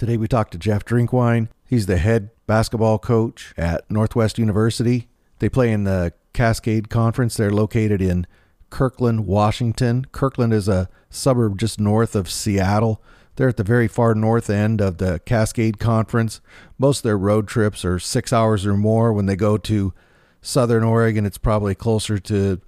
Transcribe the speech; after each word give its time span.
Today 0.00 0.16
we 0.16 0.28
talked 0.28 0.52
to 0.52 0.58
Jeff 0.58 0.82
Drinkwine. 0.86 1.48
He's 1.66 1.84
the 1.84 1.98
head 1.98 2.30
basketball 2.46 2.98
coach 2.98 3.52
at 3.58 3.84
Northwest 3.90 4.38
University. 4.38 5.08
They 5.40 5.50
play 5.50 5.70
in 5.70 5.84
the 5.84 6.14
Cascade 6.32 6.88
Conference. 6.88 7.36
They're 7.36 7.50
located 7.50 8.00
in 8.00 8.26
Kirkland, 8.70 9.26
Washington. 9.26 10.06
Kirkland 10.10 10.54
is 10.54 10.68
a 10.68 10.88
suburb 11.10 11.58
just 11.58 11.78
north 11.78 12.16
of 12.16 12.30
Seattle. 12.30 13.02
They're 13.36 13.50
at 13.50 13.58
the 13.58 13.62
very 13.62 13.88
far 13.88 14.14
north 14.14 14.48
end 14.48 14.80
of 14.80 14.96
the 14.96 15.20
Cascade 15.26 15.78
Conference. 15.78 16.40
Most 16.78 17.00
of 17.00 17.02
their 17.02 17.18
road 17.18 17.46
trips 17.46 17.84
are 17.84 17.98
six 17.98 18.32
hours 18.32 18.64
or 18.64 18.78
more. 18.78 19.12
When 19.12 19.26
they 19.26 19.36
go 19.36 19.58
to 19.58 19.92
Southern 20.40 20.82
Oregon, 20.82 21.26
it's 21.26 21.36
probably 21.36 21.74
closer 21.74 22.18
to 22.18 22.62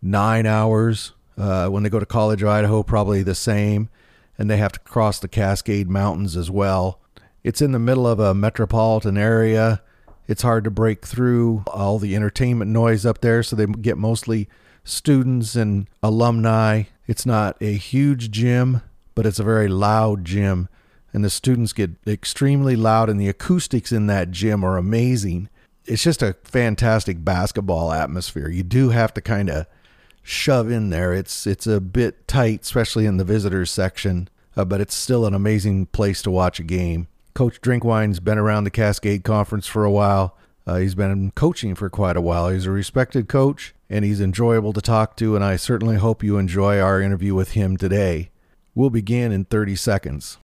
nine 0.00 0.46
hours. 0.46 1.14
Uh, 1.36 1.66
when 1.66 1.82
they 1.82 1.88
go 1.88 1.98
to 1.98 2.06
College 2.06 2.44
Idaho, 2.44 2.84
probably 2.84 3.24
the 3.24 3.34
same. 3.34 3.88
And 4.38 4.50
they 4.50 4.58
have 4.58 4.72
to 4.72 4.80
cross 4.80 5.18
the 5.18 5.28
Cascade 5.28 5.88
Mountains 5.88 6.36
as 6.36 6.50
well. 6.50 7.00
It's 7.42 7.62
in 7.62 7.72
the 7.72 7.78
middle 7.78 8.06
of 8.06 8.18
a 8.18 8.34
metropolitan 8.34 9.16
area. 9.16 9.82
It's 10.28 10.42
hard 10.42 10.64
to 10.64 10.70
break 10.70 11.06
through 11.06 11.62
all 11.68 11.98
the 11.98 12.16
entertainment 12.16 12.70
noise 12.70 13.06
up 13.06 13.20
there, 13.20 13.42
so 13.42 13.54
they 13.54 13.66
get 13.66 13.96
mostly 13.96 14.48
students 14.82 15.54
and 15.54 15.88
alumni. 16.02 16.84
It's 17.06 17.24
not 17.24 17.56
a 17.60 17.74
huge 17.74 18.30
gym, 18.30 18.82
but 19.14 19.26
it's 19.26 19.38
a 19.38 19.44
very 19.44 19.68
loud 19.68 20.24
gym. 20.24 20.68
And 21.12 21.24
the 21.24 21.30
students 21.30 21.72
get 21.72 21.92
extremely 22.06 22.76
loud, 22.76 23.08
and 23.08 23.20
the 23.20 23.28
acoustics 23.28 23.92
in 23.92 24.06
that 24.08 24.32
gym 24.32 24.64
are 24.64 24.76
amazing. 24.76 25.48
It's 25.84 26.02
just 26.02 26.22
a 26.22 26.36
fantastic 26.42 27.24
basketball 27.24 27.92
atmosphere. 27.92 28.48
You 28.48 28.64
do 28.64 28.90
have 28.90 29.14
to 29.14 29.20
kind 29.20 29.48
of 29.48 29.66
shove 30.26 30.70
in 30.70 30.90
there. 30.90 31.14
It's 31.14 31.46
it's 31.46 31.66
a 31.66 31.80
bit 31.80 32.26
tight, 32.28 32.62
especially 32.62 33.06
in 33.06 33.16
the 33.16 33.24
visitors 33.24 33.70
section, 33.70 34.28
uh, 34.56 34.64
but 34.64 34.80
it's 34.80 34.94
still 34.94 35.24
an 35.24 35.34
amazing 35.34 35.86
place 35.86 36.20
to 36.22 36.30
watch 36.30 36.60
a 36.60 36.64
game. 36.64 37.06
Coach 37.34 37.60
Drinkwine's 37.60 38.20
been 38.20 38.38
around 38.38 38.64
the 38.64 38.70
Cascade 38.70 39.24
Conference 39.24 39.66
for 39.66 39.84
a 39.84 39.90
while. 39.90 40.36
Uh, 40.66 40.76
he's 40.76 40.94
been 40.94 41.30
coaching 41.32 41.74
for 41.74 41.88
quite 41.88 42.16
a 42.16 42.20
while. 42.20 42.48
He's 42.48 42.66
a 42.66 42.70
respected 42.70 43.28
coach, 43.28 43.74
and 43.88 44.04
he's 44.04 44.20
enjoyable 44.20 44.72
to 44.72 44.80
talk 44.80 45.16
to. 45.18 45.36
And 45.36 45.44
I 45.44 45.56
certainly 45.56 45.96
hope 45.96 46.24
you 46.24 46.38
enjoy 46.38 46.80
our 46.80 47.00
interview 47.00 47.34
with 47.34 47.52
him 47.52 47.76
today. 47.76 48.30
We'll 48.74 48.90
begin 48.90 49.32
in 49.32 49.44
30 49.44 49.76
seconds. 49.76 50.38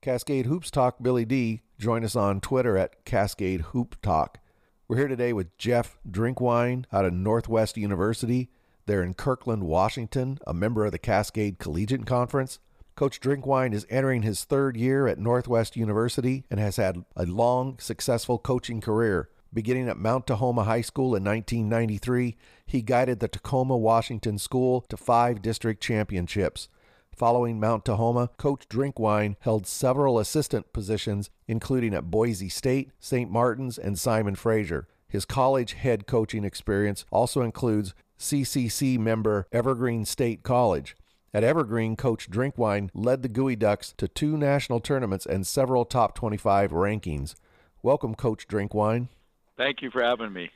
Cascade 0.00 0.46
Hoops 0.46 0.70
Talk 0.70 1.02
Billy 1.02 1.24
D. 1.24 1.62
Join 1.78 2.02
us 2.02 2.16
on 2.16 2.40
Twitter 2.40 2.78
at 2.78 3.04
Cascade 3.04 3.60
Hoop 3.72 4.00
Talk. 4.00 4.38
We're 4.86 4.96
here 4.96 5.08
today 5.08 5.34
with 5.34 5.56
Jeff 5.58 5.98
Drinkwine 6.08 6.86
out 6.92 7.04
of 7.04 7.12
Northwest 7.12 7.76
University. 7.76 8.48
They're 8.88 9.02
in 9.02 9.12
Kirkland, 9.12 9.64
Washington, 9.64 10.38
a 10.46 10.54
member 10.54 10.86
of 10.86 10.92
the 10.92 10.98
Cascade 10.98 11.58
Collegiate 11.58 12.06
Conference. 12.06 12.58
Coach 12.96 13.20
Drinkwine 13.20 13.74
is 13.74 13.86
entering 13.90 14.22
his 14.22 14.44
third 14.44 14.78
year 14.78 15.06
at 15.06 15.18
Northwest 15.18 15.76
University 15.76 16.46
and 16.50 16.58
has 16.58 16.76
had 16.76 17.04
a 17.14 17.26
long, 17.26 17.78
successful 17.78 18.38
coaching 18.38 18.80
career. 18.80 19.28
Beginning 19.52 19.90
at 19.90 19.98
Mount 19.98 20.26
Tahoma 20.26 20.64
High 20.64 20.80
School 20.80 21.14
in 21.14 21.22
1993, 21.22 22.38
he 22.64 22.80
guided 22.80 23.20
the 23.20 23.28
Tacoma, 23.28 23.76
Washington 23.76 24.38
school 24.38 24.86
to 24.88 24.96
five 24.96 25.42
district 25.42 25.82
championships. 25.82 26.70
Following 27.14 27.60
Mount 27.60 27.84
Tahoma, 27.84 28.30
Coach 28.38 28.70
Drinkwine 28.70 29.36
held 29.40 29.66
several 29.66 30.18
assistant 30.18 30.72
positions, 30.72 31.28
including 31.46 31.92
at 31.92 32.10
Boise 32.10 32.48
State, 32.48 32.92
St. 32.98 33.30
Martin's, 33.30 33.76
and 33.76 33.98
Simon 33.98 34.34
Fraser. 34.34 34.88
His 35.10 35.26
college 35.26 35.74
head 35.74 36.06
coaching 36.06 36.44
experience 36.44 37.04
also 37.10 37.42
includes 37.42 37.94
CCC 38.18 38.98
member 38.98 39.46
Evergreen 39.52 40.04
State 40.04 40.42
College. 40.42 40.96
At 41.34 41.44
Evergreen, 41.44 41.94
Coach 41.94 42.30
Drinkwine 42.30 42.90
led 42.94 43.22
the 43.22 43.28
Geoducks 43.28 43.94
to 43.96 44.08
two 44.08 44.36
national 44.36 44.80
tournaments 44.80 45.26
and 45.26 45.46
several 45.46 45.84
top 45.84 46.14
25 46.14 46.72
rankings. 46.72 47.34
Welcome, 47.82 48.14
Coach 48.14 48.48
Drinkwine. 48.48 49.08
Thank 49.56 49.82
you 49.82 49.90
for 49.90 50.02
having 50.02 50.32
me. 50.32 50.50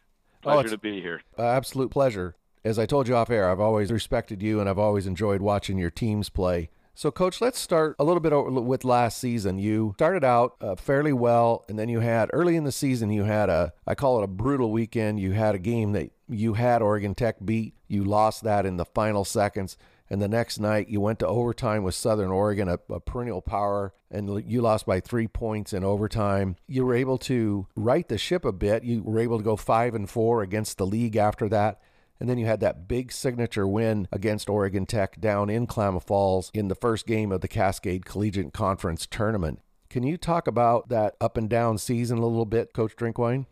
Oh, 0.45 0.53
pleasure 0.53 0.69
oh, 0.69 0.71
to 0.71 0.79
be 0.79 1.01
here. 1.01 1.23
absolute 1.39 1.91
pleasure 1.91 2.35
as 2.65 2.79
I 2.79 2.87
told 2.87 3.09
you 3.09 3.17
off 3.17 3.31
air, 3.31 3.51
I've 3.51 3.61
always 3.61 3.91
respected 3.91 4.43
you 4.43 4.61
and 4.61 4.69
I've 4.69 4.79
always 4.79 5.07
enjoyed 5.07 5.41
watching 5.41 5.79
your 5.79 5.91
teams 5.91 6.29
play. 6.29 6.71
So, 6.95 7.11
coach, 7.11 7.41
let's 7.41 7.59
start 7.59 7.97
a 7.99 8.05
little 8.05 8.21
bit 8.21 8.33
with 8.63 8.85
last 8.85 9.19
season. 9.19 9.59
You 9.59 9.95
started 9.97 10.25
out 10.25 10.57
uh, 10.61 10.77
fairly 10.77 11.13
well, 11.13 11.65
and 11.69 11.79
then 11.79 11.89
you 11.89 12.01
had 12.01 12.29
early 12.35 12.55
in 12.55 12.65
the 12.65 12.73
season, 12.73 13.11
you 13.11 13.25
had 13.25 13.49
a, 13.49 13.73
I 13.87 13.95
call 13.95 14.21
it 14.21 14.25
a 14.25 14.29
brutal 14.29 14.71
weekend. 14.71 15.19
You 15.19 15.33
had 15.33 15.55
a 15.55 15.59
game 15.59 15.93
that 15.93 16.11
you 16.29 16.55
had 16.55 16.83
Oregon 16.83 17.15
Tech 17.15 17.37
beat. 17.45 17.75
You 17.89 18.05
lost 18.05 18.45
that 18.45 18.67
in 18.67 18.77
the 18.77 18.85
final 18.85 19.25
seconds. 19.25 19.79
And 20.11 20.21
the 20.21 20.29
next 20.29 20.61
night, 20.61 20.91
you 20.91 21.01
went 21.01 21.21
to 21.21 21.27
overtime 21.27 21.83
with 21.83 21.95
Southern 21.95 22.31
Oregon, 22.31 22.69
a, 22.69 22.79
a, 22.91 23.01
perennial 23.01 23.41
power, 23.41 23.95
and 24.11 24.45
you 24.47 24.61
lost 24.61 24.85
by 24.85 25.01
three 25.01 25.27
points 25.27 25.73
in 25.73 25.85
overtime. 25.85 26.57
You 26.67 26.85
were 26.85 26.95
able 26.95 27.17
to 27.19 27.67
right 27.75 28.07
the 28.07 28.19
ship 28.19 28.45
a 28.45 28.53
bit. 28.53 28.85
You 28.85 29.03
were 29.03 29.19
able 29.19 29.39
to 29.39 29.45
go 29.45 29.57
five 29.57 29.95
and 29.95 30.11
four 30.11 30.43
against 30.43 30.77
the 30.77 30.87
league 30.87 31.17
after 31.17 31.49
that. 31.49 31.81
And 32.23 32.31
then 32.31 32.39
you 32.39 32.47
had 32.47 32.61
that 32.61 32.87
big 32.87 33.11
signature 33.11 33.67
win 33.67 34.07
against 34.13 34.49
Oregon 34.49 34.87
Tech 34.87 35.21
down 35.21 35.51
in 35.51 35.67
Klamath 35.67 36.07
Falls 36.07 36.53
in 36.55 36.69
the 36.69 36.77
first 36.77 37.05
game 37.05 37.33
of 37.33 37.41
the 37.41 37.49
Cascade 37.49 38.05
Collegiate 38.05 38.53
Conference 38.53 39.09
tournament. 39.11 39.61
Can 39.91 40.05
you 40.05 40.17
talk 40.17 40.47
about 40.47 40.89
that 40.89 41.17
up 41.21 41.37
and 41.37 41.51
down 41.51 41.79
season 41.79 42.19
a 42.19 42.25
little 42.25 42.47
bit, 42.47 42.75
Coach 42.75 42.95
Drinkwine? 42.95 43.47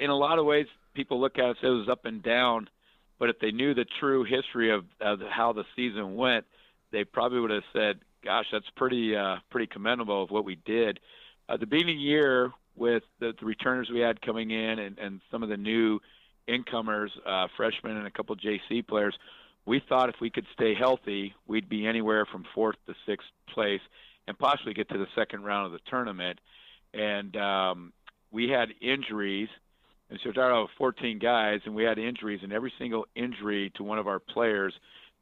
In 0.00 0.08
a 0.08 0.16
lot 0.16 0.38
of 0.38 0.46
ways, 0.46 0.64
people 0.94 1.20
look 1.20 1.36
at 1.38 1.44
it 1.44 1.50
as 1.50 1.56
it 1.62 1.66
was 1.66 1.88
up 1.90 2.06
and 2.06 2.22
down, 2.22 2.70
but 3.18 3.28
if 3.28 3.38
they 3.38 3.50
knew 3.50 3.74
the 3.74 3.84
true 4.00 4.24
history 4.24 4.70
of, 4.70 4.86
of 5.02 5.20
how 5.30 5.52
the 5.52 5.64
season 5.76 6.16
went, 6.16 6.46
they 6.92 7.04
probably 7.04 7.40
would 7.40 7.50
have 7.50 7.64
said, 7.74 8.00
"Gosh, 8.24 8.46
that's 8.50 8.70
pretty 8.76 9.14
uh, 9.14 9.40
pretty 9.50 9.66
commendable 9.66 10.22
of 10.22 10.30
what 10.30 10.46
we 10.46 10.54
did." 10.54 11.00
Uh, 11.50 11.58
the 11.58 11.66
beginning 11.66 12.00
year 12.00 12.50
with 12.76 13.02
the, 13.20 13.34
the 13.38 13.44
returners 13.44 13.90
we 13.92 14.00
had 14.00 14.22
coming 14.22 14.52
in 14.52 14.78
and, 14.78 14.98
and 14.98 15.20
some 15.30 15.42
of 15.42 15.50
the 15.50 15.58
new 15.58 16.00
incomers, 16.48 17.10
uh, 17.26 17.46
freshmen, 17.56 17.96
and 17.96 18.06
a 18.06 18.10
couple 18.10 18.36
JC 18.36 18.86
players. 18.86 19.14
We 19.66 19.82
thought 19.88 20.08
if 20.08 20.16
we 20.20 20.30
could 20.30 20.46
stay 20.54 20.74
healthy, 20.74 21.34
we'd 21.46 21.68
be 21.68 21.86
anywhere 21.86 22.24
from 22.26 22.44
fourth 22.54 22.76
to 22.86 22.94
sixth 23.06 23.28
place 23.52 23.80
and 24.28 24.38
possibly 24.38 24.74
get 24.74 24.88
to 24.90 24.98
the 24.98 25.06
second 25.14 25.42
round 25.42 25.66
of 25.66 25.72
the 25.72 25.80
tournament. 25.90 26.38
And 26.94 27.36
um, 27.36 27.92
we 28.30 28.48
had 28.48 28.68
injuries. 28.80 29.48
And 30.08 30.20
so 30.22 30.30
started 30.30 30.54
out 30.54 30.62
with 30.62 30.70
14 30.78 31.18
guys, 31.18 31.60
and 31.64 31.74
we 31.74 31.82
had 31.82 31.98
injuries, 31.98 32.40
and 32.44 32.52
every 32.52 32.72
single 32.78 33.06
injury 33.16 33.72
to 33.74 33.82
one 33.82 33.98
of 33.98 34.06
our 34.06 34.20
players, 34.20 34.72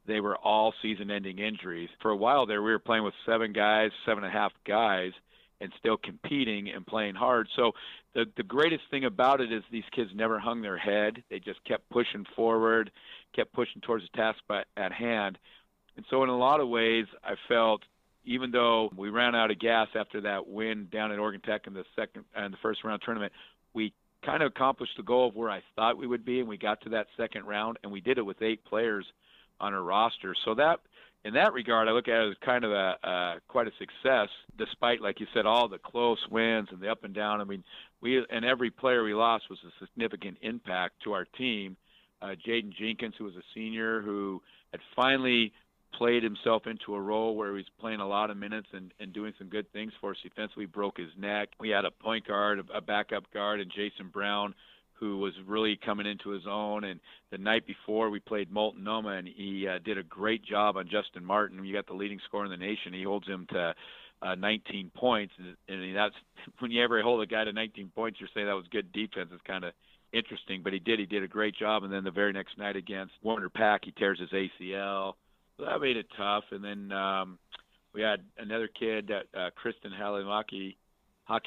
they 0.05 0.19
were 0.19 0.37
all 0.37 0.75
season 0.81 1.09
ending 1.09 1.39
injuries. 1.39 1.89
For 2.03 2.11
a 2.11 2.15
while 2.15 2.45
there, 2.45 2.61
we 2.61 2.69
were 2.71 2.77
playing 2.77 3.03
with 3.03 3.15
seven 3.25 3.51
guys, 3.51 3.89
seven 4.05 4.23
and 4.23 4.31
a 4.31 4.37
half 4.37 4.51
guys, 4.67 5.11
and 5.61 5.71
still 5.79 5.97
competing 5.97 6.69
and 6.69 6.85
playing 6.85 7.15
hard. 7.15 7.47
So 7.55 7.71
the 8.13 8.25
the 8.37 8.43
greatest 8.43 8.83
thing 8.91 9.05
about 9.05 9.41
it 9.41 9.51
is 9.51 9.63
these 9.71 9.83
kids 9.91 10.11
never 10.13 10.39
hung 10.39 10.61
their 10.61 10.77
head. 10.77 11.23
They 11.29 11.39
just 11.39 11.63
kept 11.65 11.89
pushing 11.89 12.25
forward, 12.35 12.91
kept 13.35 13.53
pushing 13.53 13.81
towards 13.81 14.03
the 14.03 14.17
task 14.17 14.39
by, 14.47 14.63
at 14.77 14.91
hand. 14.91 15.37
And 15.97 16.05
so 16.09 16.23
in 16.23 16.29
a 16.29 16.37
lot 16.37 16.59
of 16.59 16.67
ways, 16.67 17.05
I 17.23 17.35
felt 17.47 17.81
even 18.25 18.51
though 18.51 18.89
we 18.97 19.09
ran 19.09 19.35
out 19.35 19.51
of 19.51 19.59
gas 19.59 19.87
after 19.95 20.21
that 20.21 20.47
win 20.47 20.87
down 20.91 21.11
at 21.11 21.19
Oregon 21.19 21.41
Tech 21.41 21.67
in 21.67 21.73
the 21.73 21.85
second 21.95 22.25
and 22.35 22.53
the 22.53 22.57
first 22.61 22.83
round 22.83 23.01
tournament, 23.03 23.31
we 23.73 23.93
kind 24.25 24.41
of 24.41 24.47
accomplished 24.47 24.93
the 24.97 25.03
goal 25.03 25.29
of 25.29 25.35
where 25.35 25.49
I 25.49 25.61
thought 25.75 25.97
we 25.97 26.07
would 26.07 26.25
be, 26.25 26.39
and 26.39 26.49
we 26.49 26.57
got 26.57 26.81
to 26.81 26.89
that 26.89 27.07
second 27.15 27.45
round, 27.45 27.77
and 27.83 27.91
we 27.91 28.01
did 28.01 28.17
it 28.17 28.25
with 28.25 28.41
eight 28.41 28.65
players 28.65 29.05
on 29.59 29.73
our 29.73 29.81
roster. 29.81 30.35
So 30.43 30.55
that 30.55 30.79
in 31.25 31.33
that 31.33 31.53
regard, 31.53 31.87
I 31.87 31.91
look 31.91 32.07
at 32.07 32.21
it 32.21 32.29
as 32.29 32.37
kind 32.45 32.63
of 32.63 32.71
a 32.71 32.95
uh, 33.03 33.33
quite 33.47 33.67
a 33.67 33.71
success, 33.79 34.29
despite, 34.57 35.01
like 35.01 35.19
you 35.19 35.25
said, 35.33 35.47
all 35.47 35.67
the 35.67 35.79
close 35.79 36.19
wins 36.29 36.69
and 36.71 36.79
the 36.79 36.87
up 36.87 37.03
and 37.03 37.15
down. 37.15 37.41
I 37.41 37.45
mean, 37.45 37.63
we 37.99 38.23
and 38.29 38.45
every 38.45 38.69
player 38.69 39.03
we 39.03 39.15
lost 39.15 39.45
was 39.49 39.57
a 39.65 39.85
significant 39.85 40.37
impact 40.41 41.01
to 41.03 41.13
our 41.13 41.25
team. 41.25 41.77
Uh, 42.21 42.35
Jaden 42.47 42.71
Jenkins, 42.77 43.15
who 43.17 43.25
was 43.25 43.35
a 43.35 43.43
senior, 43.55 44.01
who 44.01 44.39
had 44.71 44.81
finally 44.95 45.51
played 45.95 46.21
himself 46.21 46.67
into 46.67 46.93
a 46.93 47.01
role 47.01 47.35
where 47.35 47.57
he's 47.57 47.65
playing 47.79 48.01
a 48.01 48.07
lot 48.07 48.29
of 48.29 48.37
minutes 48.37 48.67
and, 48.73 48.93
and 48.99 49.11
doing 49.11 49.33
some 49.39 49.47
good 49.47 49.71
things 49.73 49.93
for 49.99 50.11
us 50.11 50.17
defensively. 50.21 50.67
Broke 50.67 50.97
his 50.97 51.11
neck. 51.17 51.49
We 51.59 51.69
had 51.69 51.85
a 51.85 51.91
point 51.91 52.27
guard, 52.27 52.61
a 52.73 52.81
backup 52.81 53.31
guard, 53.31 53.61
and 53.61 53.71
Jason 53.71 54.09
Brown, 54.13 54.53
who 54.99 55.17
was 55.17 55.33
really 55.45 55.77
coming 55.83 56.05
into 56.05 56.29
his 56.29 56.43
own. 56.49 56.83
And 56.83 56.99
the 57.31 57.37
night 57.37 57.65
before, 57.67 58.09
we 58.09 58.19
played 58.19 58.51
Multnomah, 58.51 59.09
and 59.09 59.27
he 59.27 59.67
uh, 59.67 59.79
did 59.83 59.97
a 59.97 60.03
great 60.03 60.43
job 60.45 60.77
on 60.77 60.89
Justin 60.89 61.23
Martin. 61.23 61.63
You 61.63 61.73
got 61.73 61.87
the 61.87 61.93
leading 61.93 62.19
scorer 62.25 62.45
in 62.45 62.51
the 62.51 62.57
nation. 62.57 62.93
He 62.93 63.03
holds 63.03 63.27
him 63.27 63.47
to 63.51 63.75
uh, 64.21 64.35
19 64.35 64.91
points, 64.95 65.33
and 65.67 65.95
that's 65.95 66.15
when 66.59 66.71
you 66.71 66.83
ever 66.83 67.01
hold 67.01 67.21
a 67.21 67.25
guy 67.25 67.43
to 67.43 67.53
19 67.53 67.91
points, 67.93 68.19
you're 68.19 68.29
saying 68.33 68.47
that 68.47 68.53
was 68.53 68.65
good 68.71 68.91
defense. 68.91 69.29
It's 69.33 69.41
kind 69.45 69.63
of 69.63 69.73
interesting, 70.13 70.61
but 70.63 70.73
he 70.73 70.79
did. 70.79 70.99
He 70.99 71.05
did 71.05 71.23
a 71.23 71.27
great 71.27 71.55
job. 71.55 71.83
And 71.83 71.91
then 71.91 72.03
the 72.03 72.11
very 72.11 72.33
next 72.33 72.57
night 72.57 72.75
against 72.75 73.13
Warner 73.21 73.49
Pac, 73.49 73.85
he 73.85 73.91
tears 73.91 74.19
his 74.19 74.29
ACL. 74.29 75.13
So 75.57 75.65
that 75.65 75.81
made 75.81 75.97
it 75.97 76.07
tough. 76.17 76.45
And 76.51 76.63
then 76.63 76.91
um, 76.91 77.37
we 77.93 78.01
had 78.01 78.21
another 78.37 78.67
kid, 78.67 79.11
uh, 79.11 79.49
Christian 79.55 79.91
Halimaki, 79.91 80.75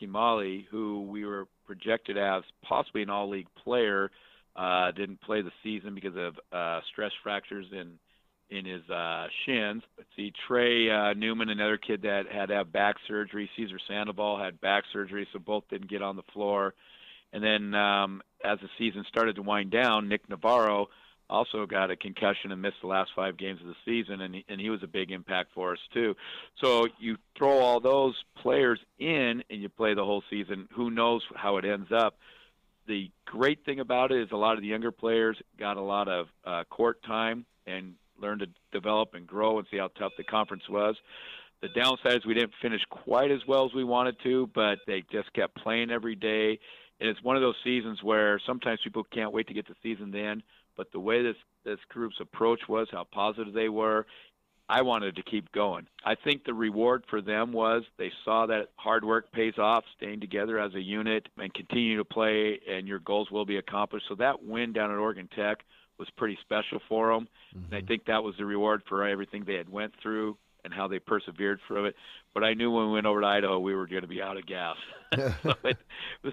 Molly, 0.06 0.66
who 0.70 1.02
we 1.02 1.24
were 1.24 1.46
projected 1.66 2.18
as 2.18 2.42
possibly 2.62 3.02
an 3.02 3.10
all-league 3.10 3.48
player. 3.64 4.10
Uh, 4.56 4.90
didn't 4.90 5.20
play 5.20 5.40
the 5.40 5.52
season 5.62 5.94
because 5.94 6.16
of 6.16 6.34
uh, 6.52 6.80
stress 6.90 7.12
fractures 7.22 7.66
in 7.72 7.98
in 8.50 8.64
his 8.64 8.88
uh, 8.88 9.26
shins. 9.44 9.82
Let's 9.96 10.08
see, 10.16 10.32
Trey 10.46 10.90
uh, 10.90 11.12
Newman, 11.12 11.50
another 11.50 11.76
kid 11.76 12.02
that 12.02 12.22
had 12.32 12.46
to 12.46 12.54
have 12.54 12.72
back 12.72 12.96
surgery. 13.06 13.48
Cesar 13.56 13.78
Sandoval 13.86 14.38
had 14.42 14.60
back 14.60 14.84
surgery, 14.92 15.28
so 15.32 15.38
both 15.38 15.64
didn't 15.68 15.90
get 15.90 16.00
on 16.00 16.16
the 16.16 16.22
floor. 16.32 16.74
And 17.32 17.44
then 17.44 17.74
um, 17.74 18.22
as 18.42 18.58
the 18.60 18.70
season 18.78 19.04
started 19.06 19.36
to 19.36 19.42
wind 19.42 19.70
down, 19.70 20.08
Nick 20.08 20.28
Navarro 20.30 20.88
also 21.30 21.66
got 21.66 21.90
a 21.90 21.96
concussion 21.96 22.52
and 22.52 22.62
missed 22.62 22.76
the 22.80 22.86
last 22.86 23.10
five 23.14 23.36
games 23.36 23.60
of 23.60 23.66
the 23.66 23.74
season, 23.84 24.20
and 24.20 24.34
he, 24.34 24.44
and 24.48 24.60
he 24.60 24.70
was 24.70 24.82
a 24.82 24.86
big 24.86 25.10
impact 25.10 25.50
for 25.54 25.72
us 25.72 25.78
too. 25.92 26.14
So 26.62 26.88
you 26.98 27.16
throw 27.36 27.58
all 27.58 27.80
those 27.80 28.14
players 28.40 28.80
in, 28.98 29.42
and 29.50 29.60
you 29.60 29.68
play 29.68 29.94
the 29.94 30.04
whole 30.04 30.22
season. 30.30 30.68
Who 30.74 30.90
knows 30.90 31.22
how 31.34 31.58
it 31.58 31.64
ends 31.64 31.90
up? 31.92 32.18
The 32.86 33.10
great 33.26 33.64
thing 33.64 33.80
about 33.80 34.12
it 34.12 34.22
is 34.22 34.28
a 34.32 34.36
lot 34.36 34.54
of 34.54 34.62
the 34.62 34.68
younger 34.68 34.90
players 34.90 35.36
got 35.58 35.76
a 35.76 35.82
lot 35.82 36.08
of 36.08 36.26
uh, 36.44 36.64
court 36.70 37.02
time 37.02 37.44
and 37.66 37.94
learned 38.20 38.40
to 38.40 38.48
develop 38.72 39.14
and 39.14 39.26
grow 39.26 39.58
and 39.58 39.66
see 39.70 39.76
how 39.76 39.88
tough 39.98 40.12
the 40.16 40.24
conference 40.24 40.68
was. 40.68 40.96
The 41.60 41.68
downside 41.68 42.14
is 42.14 42.26
we 42.26 42.34
didn't 42.34 42.52
finish 42.62 42.80
quite 42.88 43.30
as 43.30 43.40
well 43.46 43.66
as 43.66 43.74
we 43.74 43.84
wanted 43.84 44.16
to, 44.22 44.48
but 44.54 44.78
they 44.86 45.04
just 45.10 45.32
kept 45.32 45.56
playing 45.56 45.90
every 45.90 46.14
day. 46.14 46.58
And 47.00 47.08
it's 47.08 47.22
one 47.22 47.36
of 47.36 47.42
those 47.42 47.56
seasons 47.64 48.02
where 48.02 48.40
sometimes 48.46 48.80
people 48.82 49.04
can't 49.04 49.32
wait 49.32 49.48
to 49.48 49.54
get 49.54 49.66
the 49.66 49.74
season 49.82 50.12
to. 50.12 50.42
But 50.78 50.92
the 50.92 51.00
way 51.00 51.22
this 51.22 51.36
this 51.64 51.80
group's 51.90 52.16
approach 52.20 52.60
was, 52.68 52.88
how 52.90 53.04
positive 53.12 53.52
they 53.52 53.68
were, 53.68 54.06
I 54.70 54.82
wanted 54.82 55.16
to 55.16 55.22
keep 55.22 55.50
going. 55.52 55.86
I 56.04 56.14
think 56.14 56.44
the 56.44 56.54
reward 56.54 57.04
for 57.10 57.20
them 57.20 57.52
was 57.52 57.82
they 57.98 58.12
saw 58.24 58.46
that 58.46 58.68
hard 58.76 59.04
work 59.04 59.30
pays 59.32 59.58
off, 59.58 59.84
staying 59.96 60.20
together 60.20 60.58
as 60.58 60.74
a 60.74 60.80
unit 60.80 61.28
and 61.36 61.52
continue 61.52 61.98
to 61.98 62.04
play, 62.04 62.60
and 62.70 62.86
your 62.86 63.00
goals 63.00 63.30
will 63.30 63.44
be 63.44 63.56
accomplished. 63.56 64.06
So 64.08 64.14
that 64.14 64.44
win 64.44 64.72
down 64.72 64.90
at 64.90 64.98
Oregon 64.98 65.28
Tech 65.34 65.58
was 65.98 66.08
pretty 66.16 66.38
special 66.42 66.80
for 66.88 67.12
them, 67.12 67.28
mm-hmm. 67.54 67.64
and 67.64 67.74
I 67.74 67.78
mm-hmm. 67.78 67.88
think 67.88 68.04
that 68.06 68.22
was 68.22 68.36
the 68.38 68.46
reward 68.46 68.82
for 68.88 69.06
everything 69.06 69.44
they 69.44 69.54
had 69.54 69.68
went 69.68 69.94
through 70.00 70.38
and 70.64 70.72
how 70.72 70.86
they 70.86 70.98
persevered 70.98 71.60
through 71.66 71.86
it. 71.86 71.96
But 72.34 72.44
I 72.44 72.54
knew 72.54 72.70
when 72.70 72.86
we 72.86 72.92
went 72.92 73.06
over 73.06 73.20
to 73.20 73.26
Idaho, 73.26 73.58
we 73.58 73.74
were 73.74 73.86
going 73.86 74.02
to 74.02 74.08
be 74.08 74.22
out 74.22 74.36
of 74.36 74.46
gas. 74.46 74.76
so 75.42 75.54
it, 75.64 75.78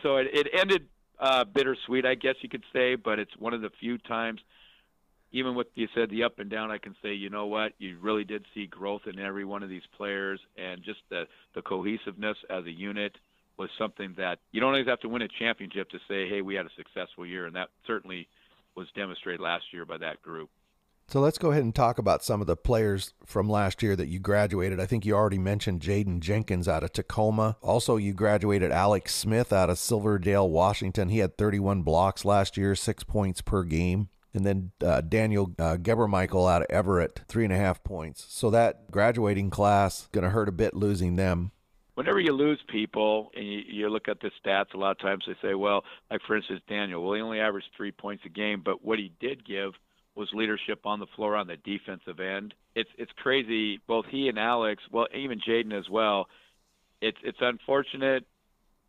so 0.03 0.17
it, 0.17 0.27
it 0.33 0.47
ended 0.53 0.87
uh, 1.19 1.43
bittersweet, 1.43 2.05
I 2.05 2.15
guess 2.15 2.35
you 2.41 2.49
could 2.49 2.63
say. 2.73 2.95
But 2.95 3.19
it's 3.19 3.35
one 3.37 3.53
of 3.53 3.61
the 3.61 3.69
few 3.79 3.97
times, 3.97 4.41
even 5.31 5.55
with 5.55 5.67
you 5.75 5.87
said 5.93 6.09
the 6.09 6.23
up 6.23 6.39
and 6.39 6.49
down, 6.49 6.71
I 6.71 6.77
can 6.77 6.95
say, 7.01 7.13
you 7.13 7.29
know 7.29 7.45
what, 7.45 7.73
you 7.77 7.97
really 8.01 8.23
did 8.23 8.45
see 8.53 8.67
growth 8.67 9.01
in 9.05 9.19
every 9.19 9.45
one 9.45 9.63
of 9.63 9.69
these 9.69 9.87
players, 9.97 10.39
and 10.57 10.83
just 10.83 10.99
the 11.09 11.27
the 11.53 11.61
cohesiveness 11.61 12.37
as 12.49 12.65
a 12.65 12.71
unit 12.71 13.17
was 13.57 13.69
something 13.77 14.13
that 14.17 14.39
you 14.51 14.59
don't 14.59 14.71
always 14.71 14.87
have 14.87 14.99
to 14.99 15.09
win 15.09 15.21
a 15.21 15.27
championship 15.39 15.89
to 15.89 15.97
say, 16.07 16.27
hey, 16.27 16.41
we 16.41 16.55
had 16.55 16.65
a 16.65 16.69
successful 16.75 17.25
year, 17.25 17.45
and 17.45 17.55
that 17.55 17.69
certainly 17.87 18.27
was 18.75 18.87
demonstrated 18.95 19.39
last 19.39 19.63
year 19.71 19.85
by 19.85 19.97
that 19.97 20.21
group. 20.21 20.49
So 21.07 21.19
let's 21.19 21.37
go 21.37 21.51
ahead 21.51 21.63
and 21.63 21.73
talk 21.73 21.99
about 21.99 22.23
some 22.23 22.41
of 22.41 22.47
the 22.47 22.55
players 22.55 23.13
from 23.25 23.47
last 23.47 23.83
year 23.83 23.95
that 23.95 24.07
you 24.07 24.19
graduated. 24.19 24.79
I 24.79 24.87
think 24.87 25.05
you 25.05 25.13
already 25.13 25.37
mentioned 25.37 25.81
Jaden 25.81 26.19
Jenkins 26.19 26.67
out 26.67 26.83
of 26.83 26.93
Tacoma. 26.93 27.57
Also, 27.61 27.97
you 27.97 28.13
graduated 28.13 28.71
Alex 28.71 29.13
Smith 29.13 29.53
out 29.53 29.69
of 29.69 29.77
Silverdale, 29.77 30.49
Washington. 30.49 31.09
He 31.09 31.19
had 31.19 31.37
31 31.37 31.83
blocks 31.83 32.25
last 32.25 32.57
year, 32.57 32.75
six 32.75 33.03
points 33.03 33.41
per 33.41 33.63
game. 33.63 34.09
And 34.33 34.45
then 34.45 34.71
uh, 34.83 35.01
Daniel 35.01 35.53
uh, 35.59 35.77
Gebremichael 35.77 36.51
out 36.51 36.63
of 36.63 36.67
Everett, 36.69 37.21
three 37.27 37.45
and 37.45 37.53
a 37.53 37.57
half 37.57 37.83
points. 37.83 38.25
So 38.27 38.49
that 38.49 38.91
graduating 38.91 39.51
class 39.51 40.09
going 40.11 40.23
to 40.25 40.31
hurt 40.31 40.49
a 40.49 40.51
bit 40.51 40.73
losing 40.73 41.15
them 41.15 41.51
whenever 41.95 42.19
you 42.19 42.33
lose 42.33 42.59
people 42.67 43.31
and 43.35 43.45
you, 43.45 43.61
you 43.67 43.89
look 43.89 44.07
at 44.07 44.19
the 44.19 44.29
stats, 44.43 44.73
a 44.73 44.77
lot 44.77 44.91
of 44.91 44.99
times 44.99 45.23
they 45.25 45.35
say, 45.41 45.55
well, 45.55 45.83
like 46.11 46.21
for 46.27 46.35
instance, 46.35 46.61
Daniel, 46.69 47.01
well, 47.01 47.13
he 47.13 47.21
only 47.21 47.39
averaged 47.39 47.67
three 47.75 47.91
points 47.91 48.23
a 48.25 48.29
game, 48.29 48.61
but 48.63 48.83
what 48.83 48.99
he 48.99 49.11
did 49.19 49.45
give 49.45 49.71
was 50.15 50.29
leadership 50.33 50.85
on 50.85 50.99
the 50.99 51.07
floor 51.15 51.35
on 51.35 51.47
the 51.47 51.57
defensive 51.57 52.19
end. 52.19 52.53
It's 52.75 52.89
it's 52.97 53.11
crazy. 53.17 53.79
Both 53.87 54.05
he 54.09 54.29
and 54.29 54.39
Alex, 54.39 54.81
well, 54.91 55.07
even 55.13 55.39
Jaden 55.39 55.77
as 55.77 55.89
well. 55.89 56.27
It's 57.01 57.17
it's 57.23 57.37
unfortunate. 57.41 58.25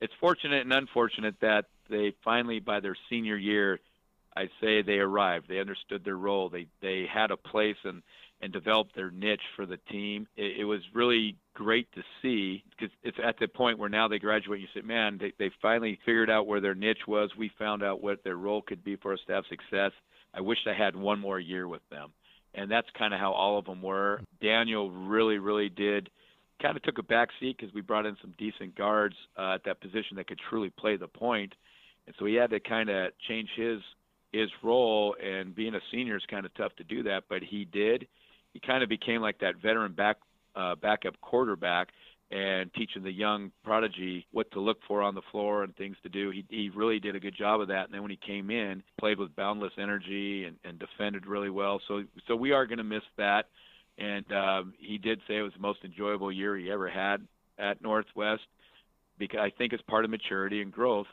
It's 0.01 0.13
fortunate 0.21 0.63
and 0.63 0.73
unfortunate 0.73 1.37
that 1.41 1.67
they 1.89 2.15
finally, 2.25 2.61
by 2.61 2.81
their 2.81 2.97
senior 3.09 3.37
year, 3.37 3.81
I 4.37 4.49
say 4.61 4.83
they 4.83 4.99
arrived. 4.99 5.49
They 5.49 5.59
understood 5.61 6.05
their 6.05 6.17
role. 6.17 6.49
They 6.49 6.67
they 6.81 7.07
had 7.13 7.31
a 7.31 7.37
place 7.37 7.77
and 7.85 8.03
and 8.43 8.53
developed 8.53 8.95
their 8.95 9.11
niche 9.11 9.41
for 9.57 9.65
the 9.65 9.79
team. 9.91 10.29
It, 10.37 10.61
it 10.61 10.65
was 10.65 10.81
really 10.93 11.37
great 11.55 11.91
to 11.93 12.03
see 12.21 12.63
because 12.71 12.95
it's 13.03 13.17
at 13.23 13.39
the 13.39 13.49
point 13.49 13.79
where 13.79 13.89
now 13.89 14.09
they 14.09 14.19
graduate. 14.19 14.61
You 14.61 14.69
say, 14.75 14.83
man, 14.83 15.19
they 15.19 15.33
they 15.39 15.51
finally 15.63 15.99
figured 16.05 16.31
out 16.31 16.47
where 16.47 16.61
their 16.61 16.75
niche 16.75 17.07
was. 17.09 17.31
We 17.37 17.51
found 17.59 17.83
out 17.83 18.03
what 18.03 18.23
their 18.25 18.37
role 18.37 18.63
could 18.63 18.85
be 18.85 18.97
for 18.97 19.13
us 19.13 19.21
to 19.27 19.33
have 19.33 19.45
success 19.49 19.93
I 20.37 20.41
wish 20.41 20.59
I 20.67 20.75
had 20.75 20.95
one 20.95 21.19
more 21.19 21.41
year 21.41 21.67
with 21.67 21.83
them. 21.91 22.13
And 22.55 22.71
that's 22.71 22.89
kind 22.99 23.13
of 23.13 23.21
how 23.21 23.33
all 23.33 23.59
of 23.59 23.65
them 23.65 23.83
were. 23.83 24.21
Daniel 24.41 24.91
really, 24.91 25.39
really 25.39 25.69
did 25.69 26.11
kind 26.61 26.77
of 26.77 26.83
took 26.83 26.99
a 26.99 27.03
back 27.03 27.29
seat 27.41 27.57
because 27.59 27.75
we 27.75 27.81
brought 27.81 28.07
in 28.07 28.17
some 28.21 28.35
decent 28.39 28.75
guards 28.77 29.17
uh, 29.39 29.55
at 29.55 29.65
that 29.65 29.81
position 29.81 30.17
that 30.17 30.27
could 30.27 30.41
truly 30.49 30.71
play 30.71 30.97
the 30.97 31.09
point, 31.09 31.55
and 32.07 32.15
so 32.19 32.25
he 32.25 32.35
had 32.35 32.51
to 32.51 32.61
kind 32.61 32.89
of 32.89 33.13
change 33.29 33.49
his 33.57 33.81
his 34.33 34.51
role. 34.63 35.17
And 35.23 35.55
being 35.55 35.75
a 35.75 35.81
senior 35.91 36.17
is 36.17 36.23
kind 36.31 36.47
of 36.47 36.55
tough 36.55 36.75
to 36.77 36.85
do 36.85 37.03
that, 37.05 37.25
but 37.29 37.43
he 37.43 37.65
did. 37.65 38.07
He 38.53 38.61
kind 38.61 38.83
of 38.83 38.89
became 38.89 39.21
like 39.21 39.39
that 39.41 39.57
veteran 39.63 39.93
back 39.93 40.17
uh, 40.55 40.75
backup 40.77 41.21
quarterback 41.21 41.89
and 42.31 42.73
teaching 42.75 43.05
the 43.05 43.13
young 43.13 43.53
prodigy 43.65 44.27
what 44.33 44.51
to 44.51 44.61
look 44.61 44.79
for 44.89 45.01
on 45.01 45.15
the 45.15 45.23
floor 45.31 45.63
and 45.63 45.77
things 45.77 45.97
to 46.03 46.09
do. 46.09 46.31
He, 46.31 46.45
he 46.49 46.71
really 46.71 46.99
did 46.99 47.15
a 47.15 47.21
good 47.21 47.37
job 47.37 47.61
of 47.61 47.69
that. 47.69 47.85
And 47.85 47.95
then 47.95 48.03
when 48.03 48.11
he 48.11 48.17
came 48.17 48.51
in, 48.51 48.83
played 48.99 49.19
with 49.19 49.37
boundless 49.37 49.73
energy 49.79 50.45
and, 50.45 50.57
and 50.65 50.79
defended 50.79 51.27
really 51.27 51.51
well. 51.51 51.81
So 51.87 52.03
so 52.27 52.35
we 52.35 52.53
are 52.53 52.67
going 52.67 52.79
to 52.79 52.85
miss 52.85 53.05
that. 53.17 53.47
And 53.99 54.31
um, 54.33 54.75
he 54.79 54.99
did 54.99 55.21
say 55.27 55.37
it 55.37 55.43
was 55.43 55.53
the 55.53 55.61
most 55.61 55.79
enjoyable 55.85 56.33
year 56.33 56.57
he 56.57 56.71
ever 56.71 56.89
had 56.89 57.27
at 57.59 57.81
Northwest 57.81 58.43
because 59.19 59.41
I 59.41 59.51
think 59.57 59.73
it's 59.73 59.83
part 59.85 60.05
of 60.05 60.11
maturity 60.11 60.61
and 60.61 60.73
growth. 60.73 61.07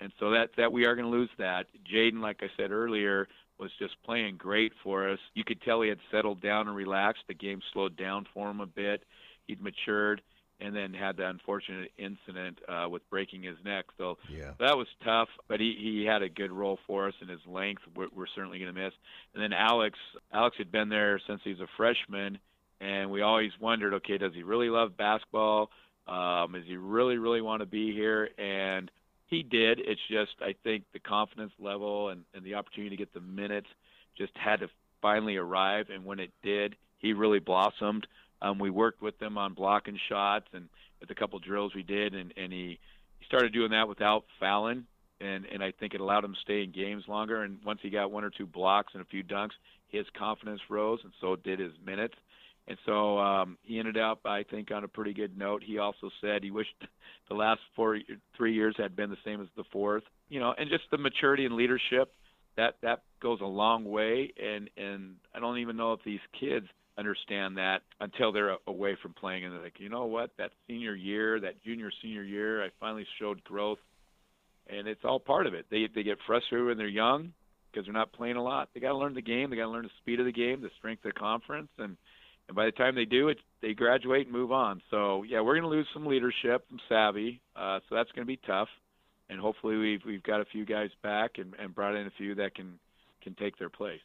And 0.00 0.12
so 0.18 0.30
that 0.30 0.50
that 0.56 0.72
we 0.72 0.86
are 0.86 0.96
going 0.96 1.10
to 1.10 1.16
lose 1.16 1.30
that. 1.38 1.66
Jaden, 1.92 2.20
like 2.20 2.40
I 2.42 2.48
said 2.56 2.72
earlier, 2.72 3.28
was 3.58 3.70
just 3.78 3.94
playing 4.02 4.38
great 4.38 4.72
for 4.82 5.08
us. 5.08 5.18
You 5.34 5.44
could 5.44 5.60
tell 5.62 5.82
he 5.82 5.88
had 5.90 6.00
settled 6.10 6.40
down 6.40 6.68
and 6.68 6.76
relaxed. 6.76 7.22
The 7.28 7.34
game 7.34 7.60
slowed 7.72 7.96
down 7.96 8.26
for 8.32 8.50
him 8.50 8.60
a 8.60 8.66
bit. 8.66 9.04
He'd 9.46 9.62
matured 9.62 10.22
and 10.64 10.74
then 10.74 10.94
had 10.94 11.16
the 11.16 11.28
unfortunate 11.28 11.90
incident 11.98 12.58
uh, 12.68 12.88
with 12.88 13.08
breaking 13.10 13.42
his 13.42 13.56
neck. 13.64 13.84
So 13.98 14.16
yeah. 14.30 14.52
that 14.58 14.76
was 14.76 14.86
tough, 15.04 15.28
but 15.46 15.60
he, 15.60 15.76
he 15.78 16.04
had 16.04 16.22
a 16.22 16.28
good 16.28 16.50
role 16.50 16.78
for 16.86 17.08
us, 17.08 17.14
and 17.20 17.28
his 17.28 17.40
length 17.46 17.82
we're, 17.94 18.08
we're 18.14 18.26
certainly 18.34 18.58
going 18.58 18.74
to 18.74 18.80
miss. 18.80 18.92
And 19.34 19.42
then 19.42 19.52
Alex, 19.52 19.98
Alex 20.32 20.56
had 20.56 20.72
been 20.72 20.88
there 20.88 21.20
since 21.26 21.40
he 21.44 21.50
was 21.50 21.60
a 21.60 21.68
freshman, 21.76 22.38
and 22.80 23.10
we 23.10 23.20
always 23.20 23.52
wondered, 23.60 23.94
okay, 23.94 24.16
does 24.16 24.32
he 24.34 24.42
really 24.42 24.70
love 24.70 24.96
basketball? 24.96 25.70
Um, 26.08 26.52
does 26.52 26.64
he 26.66 26.76
really, 26.76 27.18
really 27.18 27.40
want 27.40 27.60
to 27.60 27.66
be 27.66 27.92
here? 27.92 28.30
And 28.38 28.90
he 29.26 29.42
did. 29.42 29.80
It's 29.80 30.00
just 30.08 30.32
I 30.40 30.54
think 30.64 30.84
the 30.92 30.98
confidence 30.98 31.52
level 31.58 32.08
and, 32.08 32.24
and 32.34 32.44
the 32.44 32.54
opportunity 32.54 32.96
to 32.96 33.02
get 33.02 33.12
the 33.12 33.20
minutes 33.20 33.68
just 34.16 34.32
had 34.36 34.60
to 34.60 34.68
finally 35.02 35.36
arrive, 35.36 35.86
and 35.92 36.04
when 36.04 36.20
it 36.20 36.30
did, 36.42 36.76
he 36.98 37.12
really 37.12 37.38
blossomed. 37.38 38.06
Um, 38.44 38.58
we 38.58 38.68
worked 38.68 39.00
with 39.00 39.18
them 39.18 39.38
on 39.38 39.54
blocking 39.54 39.98
shots 40.08 40.46
and 40.52 40.68
with 41.00 41.10
a 41.10 41.14
couple 41.14 41.38
drills 41.38 41.74
we 41.74 41.82
did, 41.82 42.14
and, 42.14 42.32
and 42.36 42.52
he, 42.52 42.78
he 43.18 43.26
started 43.26 43.52
doing 43.54 43.70
that 43.70 43.88
without 43.88 44.24
fouling, 44.38 44.84
and, 45.20 45.46
and 45.46 45.64
I 45.64 45.72
think 45.72 45.94
it 45.94 46.00
allowed 46.00 46.24
him 46.24 46.34
to 46.34 46.40
stay 46.40 46.62
in 46.62 46.70
games 46.70 47.04
longer. 47.08 47.42
And 47.42 47.58
once 47.64 47.80
he 47.82 47.88
got 47.88 48.10
one 48.10 48.22
or 48.22 48.30
two 48.30 48.46
blocks 48.46 48.92
and 48.92 49.02
a 49.02 49.06
few 49.06 49.24
dunks, 49.24 49.52
his 49.88 50.04
confidence 50.18 50.60
rose, 50.68 51.00
and 51.04 51.12
so 51.22 51.36
did 51.36 51.58
his 51.58 51.72
minutes. 51.84 52.14
And 52.68 52.76
so 52.84 53.18
um, 53.18 53.58
he 53.62 53.78
ended 53.78 53.96
up, 53.96 54.20
I 54.26 54.42
think, 54.42 54.70
on 54.70 54.84
a 54.84 54.88
pretty 54.88 55.14
good 55.14 55.38
note. 55.38 55.62
He 55.64 55.78
also 55.78 56.10
said 56.20 56.42
he 56.42 56.50
wished 56.50 56.74
the 57.28 57.34
last 57.34 57.60
four, 57.74 57.98
three 58.36 58.54
years 58.54 58.74
had 58.76 58.94
been 58.94 59.10
the 59.10 59.16
same 59.24 59.40
as 59.40 59.48
the 59.56 59.64
fourth. 59.72 60.04
You 60.28 60.40
know, 60.40 60.54
and 60.56 60.68
just 60.68 60.84
the 60.90 60.98
maturity 60.98 61.46
and 61.46 61.54
leadership 61.54 62.12
that 62.56 62.76
that 62.82 63.02
goes 63.20 63.40
a 63.40 63.46
long 63.46 63.84
way. 63.84 64.32
And 64.42 64.70
and 64.76 65.16
I 65.34 65.40
don't 65.40 65.58
even 65.58 65.76
know 65.76 65.92
if 65.92 66.00
these 66.04 66.20
kids 66.38 66.66
understand 66.96 67.56
that 67.56 67.82
until 68.00 68.32
they're 68.32 68.56
away 68.66 68.96
from 69.02 69.12
playing 69.14 69.44
and 69.44 69.54
they're 69.54 69.62
like, 69.62 69.80
you 69.80 69.88
know 69.88 70.04
what, 70.04 70.30
that 70.38 70.50
senior 70.66 70.94
year, 70.94 71.40
that 71.40 71.62
junior 71.62 71.90
senior 72.02 72.22
year, 72.22 72.64
I 72.64 72.68
finally 72.80 73.06
showed 73.18 73.42
growth, 73.44 73.78
and 74.68 74.86
it's 74.86 75.04
all 75.04 75.18
part 75.18 75.46
of 75.46 75.54
it. 75.54 75.66
They 75.70 75.88
they 75.94 76.02
get 76.02 76.18
frustrated 76.26 76.66
when 76.66 76.78
they're 76.78 76.86
young 76.86 77.32
because 77.70 77.86
they're 77.86 77.92
not 77.92 78.12
playing 78.12 78.36
a 78.36 78.42
lot. 78.42 78.68
They 78.72 78.80
got 78.80 78.90
to 78.90 78.98
learn 78.98 79.14
the 79.14 79.22
game. 79.22 79.50
They 79.50 79.56
got 79.56 79.64
to 79.64 79.70
learn 79.70 79.84
the 79.84 79.90
speed 79.98 80.20
of 80.20 80.26
the 80.26 80.32
game, 80.32 80.62
the 80.62 80.70
strength 80.78 81.04
of 81.04 81.12
the 81.14 81.18
conference, 81.18 81.70
and 81.78 81.96
and 82.46 82.54
by 82.54 82.66
the 82.66 82.72
time 82.72 82.94
they 82.94 83.06
do 83.06 83.28
it, 83.28 83.38
they 83.62 83.72
graduate 83.72 84.26
and 84.26 84.32
move 84.32 84.52
on. 84.52 84.82
So 84.90 85.22
yeah, 85.22 85.40
we're 85.40 85.54
going 85.54 85.62
to 85.62 85.68
lose 85.68 85.86
some 85.92 86.06
leadership, 86.06 86.64
some 86.68 86.80
savvy. 86.88 87.40
Uh, 87.56 87.80
so 87.88 87.94
that's 87.94 88.12
going 88.12 88.26
to 88.26 88.30
be 88.30 88.40
tough, 88.46 88.68
and 89.28 89.40
hopefully 89.40 89.76
we've 89.76 90.02
we've 90.06 90.22
got 90.22 90.40
a 90.40 90.44
few 90.44 90.64
guys 90.64 90.90
back 91.02 91.38
and, 91.38 91.54
and 91.58 91.74
brought 91.74 91.96
in 91.96 92.06
a 92.06 92.12
few 92.16 92.34
that 92.36 92.54
can 92.54 92.78
can 93.22 93.34
take 93.34 93.58
their 93.58 93.70
place. 93.70 94.00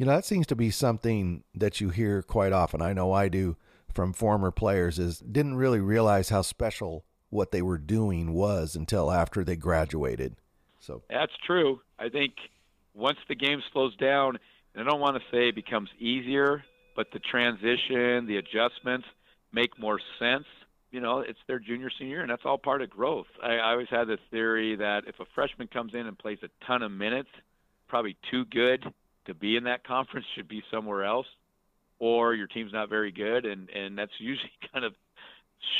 You 0.00 0.06
know, 0.06 0.12
that 0.12 0.24
seems 0.24 0.46
to 0.46 0.56
be 0.56 0.70
something 0.70 1.44
that 1.54 1.78
you 1.82 1.90
hear 1.90 2.22
quite 2.22 2.54
often. 2.54 2.80
I 2.80 2.94
know 2.94 3.12
I 3.12 3.28
do 3.28 3.58
from 3.92 4.14
former 4.14 4.50
players 4.50 4.98
is 4.98 5.18
didn't 5.18 5.56
really 5.56 5.78
realize 5.78 6.30
how 6.30 6.40
special 6.40 7.04
what 7.28 7.52
they 7.52 7.60
were 7.60 7.76
doing 7.76 8.32
was 8.32 8.74
until 8.74 9.10
after 9.10 9.44
they 9.44 9.56
graduated. 9.56 10.36
So 10.78 11.02
That's 11.10 11.34
true. 11.46 11.82
I 11.98 12.08
think 12.08 12.32
once 12.94 13.18
the 13.28 13.34
game 13.34 13.62
slows 13.74 13.94
down, 13.96 14.38
and 14.74 14.82
I 14.82 14.90
don't 14.90 15.00
want 15.00 15.16
to 15.16 15.22
say 15.30 15.50
it 15.50 15.54
becomes 15.54 15.90
easier, 15.98 16.64
but 16.96 17.08
the 17.12 17.18
transition, 17.18 18.26
the 18.26 18.38
adjustments 18.38 19.06
make 19.52 19.78
more 19.78 20.00
sense. 20.18 20.46
You 20.92 21.02
know, 21.02 21.18
it's 21.18 21.38
their 21.46 21.58
junior 21.58 21.90
senior, 21.98 22.22
and 22.22 22.30
that's 22.30 22.46
all 22.46 22.56
part 22.56 22.80
of 22.80 22.88
growth. 22.88 23.26
I, 23.42 23.56
I 23.56 23.72
always 23.72 23.88
had 23.90 24.08
this 24.08 24.20
theory 24.30 24.76
that 24.76 25.02
if 25.06 25.20
a 25.20 25.26
freshman 25.34 25.68
comes 25.68 25.92
in 25.92 26.06
and 26.06 26.18
plays 26.18 26.38
a 26.42 26.48
ton 26.66 26.82
of 26.82 26.90
minutes, 26.90 27.28
probably 27.86 28.16
too 28.30 28.46
good 28.46 28.90
to 29.26 29.34
be 29.34 29.56
in 29.56 29.64
that 29.64 29.84
conference, 29.84 30.26
should 30.34 30.48
be 30.48 30.62
somewhere 30.70 31.04
else, 31.04 31.26
or 31.98 32.34
your 32.34 32.46
team's 32.46 32.72
not 32.72 32.88
very 32.88 33.12
good, 33.12 33.44
and 33.44 33.68
and 33.70 33.96
that's 33.96 34.12
usually 34.18 34.50
kind 34.72 34.84
of 34.84 34.94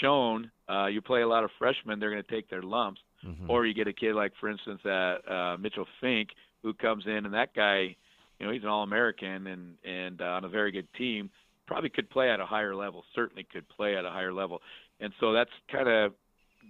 shown. 0.01 0.51
Uh, 0.69 0.87
you 0.87 1.01
play 1.01 1.23
a 1.23 1.29
lot 1.29 1.45
of 1.45 1.51
freshmen, 1.59 1.99
they're 1.99 2.11
going 2.11 2.23
to 2.23 2.31
take 2.31 2.49
their 2.51 2.63
lumps, 2.63 3.01
mm-hmm. 3.27 3.51
or 3.51 3.67
you 3.67 3.75
get 3.75 3.89
a 3.89 3.93
kid 3.93 4.15
like, 4.15 4.33
for 4.41 4.49
instance, 4.49 4.81
at 4.85 5.31
uh, 5.31 5.57
Mitchell 5.59 5.87
Fink, 6.01 6.31
who 6.63 6.75
comes 6.75 7.05
in, 7.07 7.25
and 7.25 7.35
that 7.35 7.55
guy 7.55 7.97
you 8.41 8.47
know 8.47 8.53
he's 8.53 8.63
an 8.63 8.69
all-American 8.69 9.47
and 9.47 9.75
and 9.85 10.21
uh, 10.21 10.25
on 10.25 10.45
a 10.45 10.49
very 10.49 10.73
good 10.73 10.89
team. 10.95 11.31
Probably 11.67 11.91
could 11.91 12.11
play 12.11 12.31
at 12.31 12.41
a 12.41 12.47
higher 12.47 12.75
level. 12.75 13.05
Certainly 13.15 13.47
could 13.53 13.69
play 13.69 13.97
at 13.97 14.05
a 14.05 14.11
higher 14.11 14.33
level. 14.33 14.61
And 14.99 15.13
so 15.21 15.33
that's 15.33 15.51
kind 15.71 15.89
of 15.89 16.15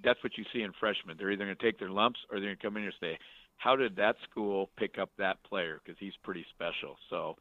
that's 0.05 0.23
what 0.23 0.37
you 0.37 0.45
see 0.53 0.63
in 0.63 0.73
freshmen. 0.79 1.17
They're 1.19 1.31
either 1.31 1.45
going 1.45 1.57
to 1.57 1.63
take 1.63 1.79
their 1.79 1.91
lumps 1.91 2.19
or 2.31 2.39
they're 2.39 2.49
going 2.49 2.57
to 2.57 2.63
come 2.63 2.77
in 2.77 2.85
and 2.85 2.93
say, 3.01 3.19
"How 3.61 3.77
did 3.77 3.97
that 3.97 4.17
school 4.31 4.71
pick 4.77 4.99
up 4.99 5.11
that 5.19 5.43
player? 5.45 5.81
Because 5.85 5.99
he's 6.01 6.17
pretty 6.23 6.47
special." 6.51 6.97
So, 7.11 7.37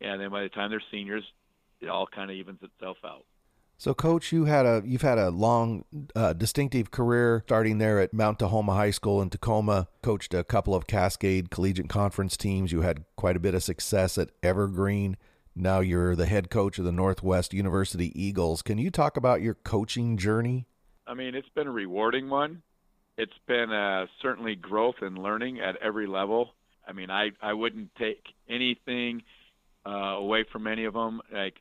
and 0.00 0.20
then 0.20 0.30
by 0.30 0.42
the 0.42 0.48
time 0.48 0.70
they're 0.70 0.82
seniors, 0.90 1.24
it 1.80 1.88
all 1.88 2.06
kind 2.06 2.30
of 2.30 2.36
evens 2.36 2.58
itself 2.62 2.96
out. 3.04 3.24
So, 3.78 3.94
coach, 3.94 4.30
you 4.30 4.44
had 4.44 4.66
a 4.66 4.82
you've 4.84 5.00
had 5.00 5.16
a 5.16 5.30
long, 5.30 5.84
uh, 6.14 6.34
distinctive 6.34 6.90
career 6.90 7.44
starting 7.46 7.78
there 7.78 7.98
at 7.98 8.12
Mount 8.12 8.40
Tahoma 8.40 8.74
High 8.74 8.90
School 8.90 9.22
in 9.22 9.30
Tacoma. 9.30 9.88
Coached 10.02 10.34
a 10.34 10.44
couple 10.44 10.74
of 10.74 10.86
Cascade 10.86 11.50
Collegiate 11.50 11.88
Conference 11.88 12.36
teams. 12.36 12.72
You 12.72 12.82
had 12.82 13.04
quite 13.16 13.36
a 13.36 13.40
bit 13.40 13.54
of 13.54 13.62
success 13.62 14.18
at 14.18 14.32
Evergreen. 14.42 15.16
Now 15.56 15.80
you're 15.80 16.14
the 16.14 16.26
head 16.26 16.50
coach 16.50 16.78
of 16.78 16.84
the 16.84 16.92
Northwest 16.92 17.54
University 17.54 18.12
Eagles. 18.20 18.60
Can 18.60 18.76
you 18.76 18.90
talk 18.90 19.16
about 19.16 19.40
your 19.40 19.54
coaching 19.54 20.18
journey? 20.18 20.66
I 21.06 21.14
mean, 21.14 21.34
it's 21.34 21.48
been 21.48 21.66
a 21.66 21.72
rewarding 21.72 22.28
one. 22.28 22.62
It's 23.20 23.32
been 23.46 23.70
uh, 23.70 24.06
certainly 24.22 24.54
growth 24.54 24.94
and 25.02 25.18
learning 25.18 25.60
at 25.60 25.76
every 25.76 26.06
level. 26.06 26.54
I 26.88 26.92
mean, 26.92 27.10
I 27.10 27.32
I 27.42 27.52
wouldn't 27.52 27.94
take 27.96 28.22
anything 28.48 29.22
uh, 29.84 30.16
away 30.16 30.46
from 30.50 30.66
any 30.66 30.86
of 30.86 30.94
them. 30.94 31.20
Like 31.30 31.56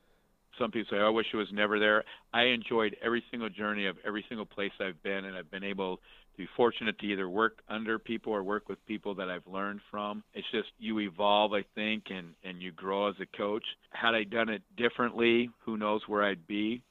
some 0.57 0.71
people 0.71 0.87
say, 0.89 1.01
oh, 1.01 1.07
I 1.07 1.09
wish 1.09 1.25
it 1.33 1.35
was 1.35 1.49
never 1.51 1.77
there. 1.77 2.05
I 2.33 2.43
enjoyed 2.43 2.95
every 3.03 3.21
single 3.29 3.49
journey 3.49 3.87
of 3.87 3.97
every 4.07 4.23
single 4.29 4.45
place 4.45 4.71
I've 4.79 5.03
been, 5.03 5.25
and 5.25 5.35
I've 5.35 5.51
been 5.51 5.65
able 5.65 5.97
to 5.97 6.37
be 6.37 6.47
fortunate 6.55 6.97
to 6.99 7.05
either 7.05 7.27
work 7.27 7.59
under 7.67 7.99
people 7.99 8.31
or 8.31 8.41
work 8.41 8.69
with 8.69 8.77
people 8.85 9.13
that 9.15 9.29
I've 9.29 9.45
learned 9.45 9.81
from. 9.91 10.23
It's 10.33 10.47
just 10.51 10.69
you 10.79 10.97
evolve, 11.01 11.51
I 11.51 11.65
think, 11.75 12.05
and 12.09 12.35
and 12.45 12.61
you 12.61 12.71
grow 12.71 13.09
as 13.09 13.15
a 13.19 13.37
coach. 13.37 13.65
Had 13.89 14.15
I 14.15 14.23
done 14.23 14.47
it 14.47 14.61
differently, 14.77 15.49
who 15.65 15.75
knows 15.75 16.03
where 16.07 16.23
I'd 16.23 16.47
be. 16.47 16.83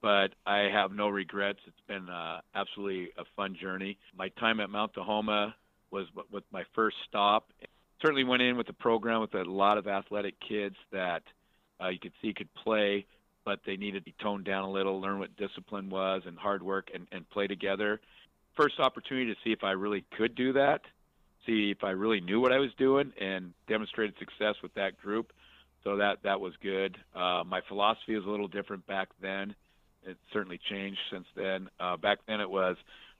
But 0.00 0.28
I 0.46 0.68
have 0.72 0.92
no 0.92 1.08
regrets. 1.08 1.58
It's 1.66 1.76
been 1.88 2.08
uh, 2.08 2.40
absolutely 2.54 3.10
a 3.18 3.24
fun 3.36 3.56
journey. 3.60 3.98
My 4.16 4.28
time 4.40 4.60
at 4.60 4.70
Mount 4.70 4.94
Tahoma 4.94 5.54
was 5.90 6.06
with 6.30 6.44
my 6.52 6.64
first 6.74 6.96
stop. 7.08 7.50
Certainly 8.00 8.24
went 8.24 8.42
in 8.42 8.56
with 8.56 8.68
a 8.68 8.74
program 8.74 9.20
with 9.20 9.34
a 9.34 9.42
lot 9.42 9.76
of 9.76 9.88
athletic 9.88 10.34
kids 10.46 10.76
that 10.92 11.22
uh, 11.82 11.88
you 11.88 11.98
could 11.98 12.12
see 12.22 12.32
could 12.32 12.52
play, 12.54 13.06
but 13.44 13.60
they 13.66 13.76
needed 13.76 14.00
to 14.00 14.04
be 14.04 14.14
toned 14.22 14.44
down 14.44 14.64
a 14.64 14.70
little, 14.70 15.00
learn 15.00 15.18
what 15.18 15.36
discipline 15.36 15.90
was 15.90 16.22
and 16.26 16.38
hard 16.38 16.62
work, 16.62 16.90
and, 16.94 17.08
and 17.10 17.28
play 17.30 17.46
together. 17.48 18.00
First 18.56 18.78
opportunity 18.78 19.32
to 19.32 19.40
see 19.42 19.52
if 19.52 19.64
I 19.64 19.72
really 19.72 20.04
could 20.16 20.34
do 20.34 20.52
that, 20.52 20.82
see 21.46 21.70
if 21.70 21.82
I 21.82 21.90
really 21.90 22.20
knew 22.20 22.40
what 22.40 22.52
I 22.52 22.58
was 22.58 22.70
doing, 22.78 23.12
and 23.20 23.52
demonstrated 23.68 24.14
success 24.18 24.54
with 24.62 24.74
that 24.74 24.96
group. 25.00 25.32
So 25.84 25.96
that 25.96 26.18
that 26.24 26.40
was 26.40 26.52
good. 26.62 26.96
Uh, 27.14 27.42
my 27.46 27.60
philosophy 27.68 28.14
was 28.16 28.26
a 28.26 28.28
little 28.28 28.48
different 28.48 28.86
back 28.86 29.08
then. 29.20 29.54
It 30.04 30.16
certainly 30.32 30.60
changed 30.70 31.00
since 31.10 31.26
then. 31.36 31.68
Uh, 31.78 31.96
back 31.96 32.18
then 32.26 32.40
it 32.40 32.50
was 32.50 32.76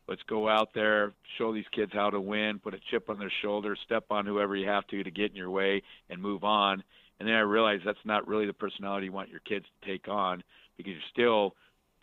let's 0.09 0.23
go 0.29 0.49
out 0.49 0.71
there, 0.75 1.13
show 1.37 1.53
these 1.53 1.67
kids 1.73 1.93
how 1.93 2.11
to 2.11 2.21
win, 2.21 2.59
put 2.59 2.75
a 2.75 2.81
chip 2.91 3.11
on 3.11 3.19
their 3.19 3.33
shoulder, 3.43 3.77
step 3.85 4.07
on 4.11 4.27
whoever 4.27 4.57
you 4.57 4.67
have 4.67 4.87
to 4.89 5.03
to 5.03 5.11
get 5.11 5.31
in 5.31 5.37
your 5.37 5.51
way, 5.51 5.83
and 6.09 6.21
move 6.21 6.45
on. 6.45 6.83
And 7.21 7.29
then 7.29 7.35
I 7.35 7.41
realized 7.41 7.83
that's 7.85 7.99
not 8.05 8.27
really 8.27 8.47
the 8.47 8.53
personality 8.53 9.07
you 9.07 9.13
want 9.13 9.29
your 9.29 9.41
kids 9.41 9.67
to 9.81 9.89
take 9.91 10.09
on 10.09 10.43
because 10.77 10.93
you're 10.93 11.03
still 11.13 11.55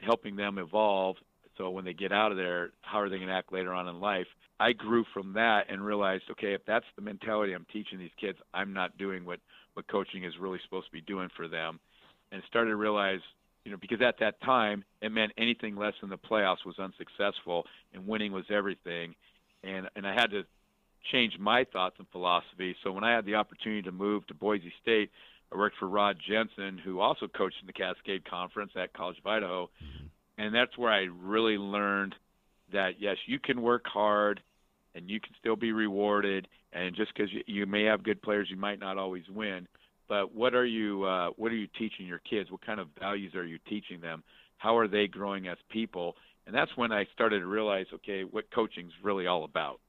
helping 0.01 0.36
them 0.36 0.58
evolve. 0.58 1.15
So 1.58 1.70
when 1.70 1.86
they 1.86 1.94
get 1.94 2.12
out 2.12 2.32
of 2.32 2.38
there, 2.38 2.72
how 2.82 3.00
are 3.00 3.10
they 3.10 3.15
going 3.15 3.29
to 3.29 3.34
act 3.34 3.53
later 3.53 3.74
on 3.74 3.88
in 3.88 4.00
life? 4.00 4.27
I 4.60 4.74
grew 4.74 5.05
from 5.13 5.34
that 5.34 5.65
and 5.70 5.86
realized, 5.86 6.24
okay, 6.32 6.53
if 6.53 6.62
that's 6.65 6.86
the 6.96 7.01
mentality 7.01 7.53
I'm 7.53 7.65
teaching 7.72 7.98
these 7.98 8.12
kids, 8.20 8.38
I'm 8.53 8.74
not 8.74 8.98
doing 8.98 9.25
what 9.25 9.39
what 9.74 9.88
coaching 9.88 10.24
is 10.24 10.34
really 10.39 10.60
supposed 10.63 10.86
to 10.86 10.91
be 10.91 11.01
doing 11.01 11.29
for 11.36 11.50
them. 11.50 11.79
And 12.32 12.41
started 12.48 12.70
to 12.70 12.77
realize, 12.77 13.20
you 13.65 13.72
know, 13.72 13.77
because 13.81 14.01
at 14.01 14.19
that 14.19 14.39
time 14.41 14.84
it 15.01 15.12
meant 15.12 15.34
anything 15.38 15.75
less 15.75 15.93
than 16.00 16.10
the 16.10 16.17
playoffs 16.17 16.65
was 16.65 16.79
unsuccessful 16.79 17.65
and 17.93 18.07
winning 18.07 18.31
was 18.31 18.45
everything. 18.50 19.15
And 19.63 19.89
and 19.95 20.07
I 20.07 20.13
had 20.13 20.31
to 20.31 20.43
changed 21.12 21.39
my 21.39 21.63
thoughts 21.65 21.95
and 22.00 22.07
philosophy. 22.12 22.75
So 22.84 22.91
when 22.91 23.03
I 23.03 23.13
had 23.13 23.25
the 23.25 23.36
opportunity 23.36 23.81
to 23.84 23.91
move 23.91 24.25
to 24.27 24.34
Boise 24.34 24.74
State, 24.81 25.12
I 25.53 25.57
worked 25.57 25.77
for 25.77 25.88
Rod 25.88 26.17
Jensen, 26.27 26.77
who 26.77 27.00
also 27.00 27.27
coached 27.27 27.57
in 27.62 27.67
the 27.67 27.74
Cascade 27.74 28.25
Conference 28.25 28.72
at 28.75 28.93
College 28.93 29.17
of 29.19 29.27
Idaho. 29.27 29.69
Mm-hmm. 29.84 30.05
And 30.38 30.53
that's 30.53 30.77
where 30.77 30.91
I 30.91 31.07
really 31.22 31.57
learned 31.57 32.15
that, 32.74 33.00
yes, 33.00 33.17
you 33.25 33.39
can 33.39 33.62
work 33.62 33.86
hard 33.86 34.41
and 34.95 35.10
you 35.10 35.19
can 35.19 35.34
still 35.39 35.55
be 35.55 35.72
rewarded. 35.72 36.48
And 36.74 36.95
just 36.95 37.13
because 37.15 37.31
you, 37.31 37.41
you 37.45 37.65
may 37.65 37.84
have 37.84 38.03
good 38.03 38.22
players, 38.22 38.48
you 38.50 38.57
might 38.57 38.79
not 38.79 38.98
always 38.98 39.24
win. 39.29 39.67
But 40.07 40.33
what 40.35 40.53
are 40.53 40.65
you 40.65 41.03
uh, 41.03 41.29
what 41.38 41.51
are 41.51 41.55
you 41.55 41.67
teaching 41.67 42.05
your 42.05 42.19
kids? 42.19 42.51
What 42.51 42.65
kind 42.65 42.79
of 42.79 42.88
values 43.00 43.35
are 43.35 43.45
you 43.45 43.59
teaching 43.67 44.01
them? 44.01 44.24
How 44.57 44.77
are 44.77 44.88
they 44.88 45.07
growing 45.07 45.47
as 45.47 45.57
people? 45.69 46.15
And 46.45 46.53
that's 46.53 46.71
when 46.75 46.91
I 46.91 47.05
started 47.13 47.39
to 47.39 47.47
realize, 47.47 47.88
okay, 47.93 48.24
what 48.24 48.51
coaching's 48.51 48.93
really 49.03 49.25
all 49.25 49.43
about 49.43 49.79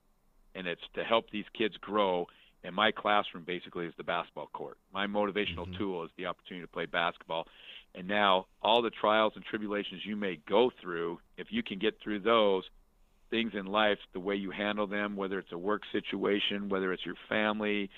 and 0.56 0.66
it's 0.66 0.82
to 0.94 1.04
help 1.04 1.30
these 1.30 1.44
kids 1.56 1.76
grow. 1.76 2.26
And 2.64 2.74
my 2.74 2.90
classroom 2.90 3.44
basically 3.44 3.86
is 3.86 3.92
the 3.96 4.02
basketball 4.02 4.48
court. 4.52 4.78
My 4.92 5.06
motivational 5.06 5.68
mm-hmm. 5.68 5.78
tool 5.78 6.04
is 6.04 6.10
the 6.16 6.26
opportunity 6.26 6.66
to 6.66 6.72
play 6.72 6.86
basketball. 6.86 7.46
And 7.94 8.08
now 8.08 8.46
all 8.62 8.82
the 8.82 8.90
trials 8.90 9.34
and 9.36 9.44
tribulations 9.44 10.02
you 10.04 10.16
may 10.16 10.40
go 10.48 10.72
through, 10.82 11.20
if 11.36 11.48
you 11.50 11.62
can 11.62 11.78
get 11.78 11.98
through 12.02 12.20
those 12.20 12.64
things 13.30 13.52
in 13.54 13.66
life, 13.66 13.98
the 14.12 14.20
way 14.20 14.34
you 14.34 14.50
handle 14.50 14.86
them, 14.86 15.16
whether 15.16 15.38
it's 15.38 15.52
a 15.52 15.58
work 15.58 15.82
situation, 15.92 16.68
whether 16.68 16.92
it's 16.92 17.04
your 17.04 17.16
family 17.28 17.90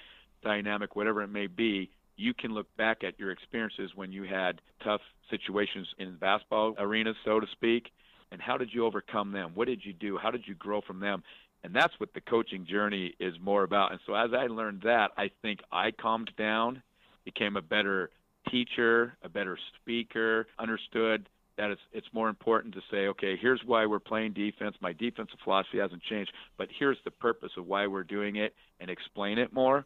dynamic, 0.42 0.94
whatever 0.94 1.22
it 1.22 1.28
may 1.28 1.46
be, 1.46 1.90
you 2.18 2.34
can 2.34 2.52
look 2.52 2.66
back 2.76 3.04
at 3.04 3.18
your 3.18 3.30
experiences 3.30 3.92
when 3.94 4.12
you 4.12 4.24
had 4.24 4.60
tough 4.84 5.00
situations 5.30 5.86
in 5.98 6.16
basketball 6.16 6.74
arena, 6.78 7.12
so 7.24 7.40
to 7.40 7.46
speak, 7.52 7.90
and 8.32 8.42
how 8.42 8.56
did 8.58 8.70
you 8.72 8.84
overcome 8.84 9.32
them? 9.32 9.52
What 9.54 9.68
did 9.68 9.84
you 9.84 9.92
do? 9.92 10.18
How 10.18 10.30
did 10.30 10.42
you 10.46 10.54
grow 10.54 10.80
from 10.80 11.00
them? 11.00 11.22
And 11.64 11.74
that's 11.74 11.94
what 11.98 12.12
the 12.14 12.20
coaching 12.20 12.66
journey 12.66 13.14
is 13.18 13.34
more 13.42 13.62
about. 13.62 13.92
And 13.92 14.00
so 14.06 14.14
as 14.14 14.30
I 14.32 14.46
learned 14.46 14.82
that, 14.82 15.12
I 15.16 15.30
think 15.42 15.60
I 15.72 15.90
calmed 15.90 16.30
down, 16.36 16.82
became 17.24 17.56
a 17.56 17.62
better 17.62 18.10
teacher, 18.50 19.16
a 19.22 19.28
better 19.28 19.58
speaker, 19.80 20.46
understood 20.58 21.28
that 21.56 21.70
it's 21.70 21.80
it's 21.92 22.06
more 22.12 22.28
important 22.28 22.74
to 22.74 22.80
say, 22.90 23.08
okay, 23.08 23.36
here's 23.36 23.60
why 23.66 23.84
we're 23.86 23.98
playing 23.98 24.32
defense. 24.32 24.76
My 24.80 24.92
defensive 24.92 25.38
philosophy 25.42 25.78
hasn't 25.78 26.02
changed, 26.02 26.32
but 26.56 26.68
here's 26.78 26.98
the 27.04 27.10
purpose 27.10 27.50
of 27.56 27.66
why 27.66 27.86
we're 27.86 28.04
doing 28.04 28.36
it 28.36 28.54
and 28.80 28.88
explain 28.88 29.38
it 29.38 29.52
more. 29.52 29.84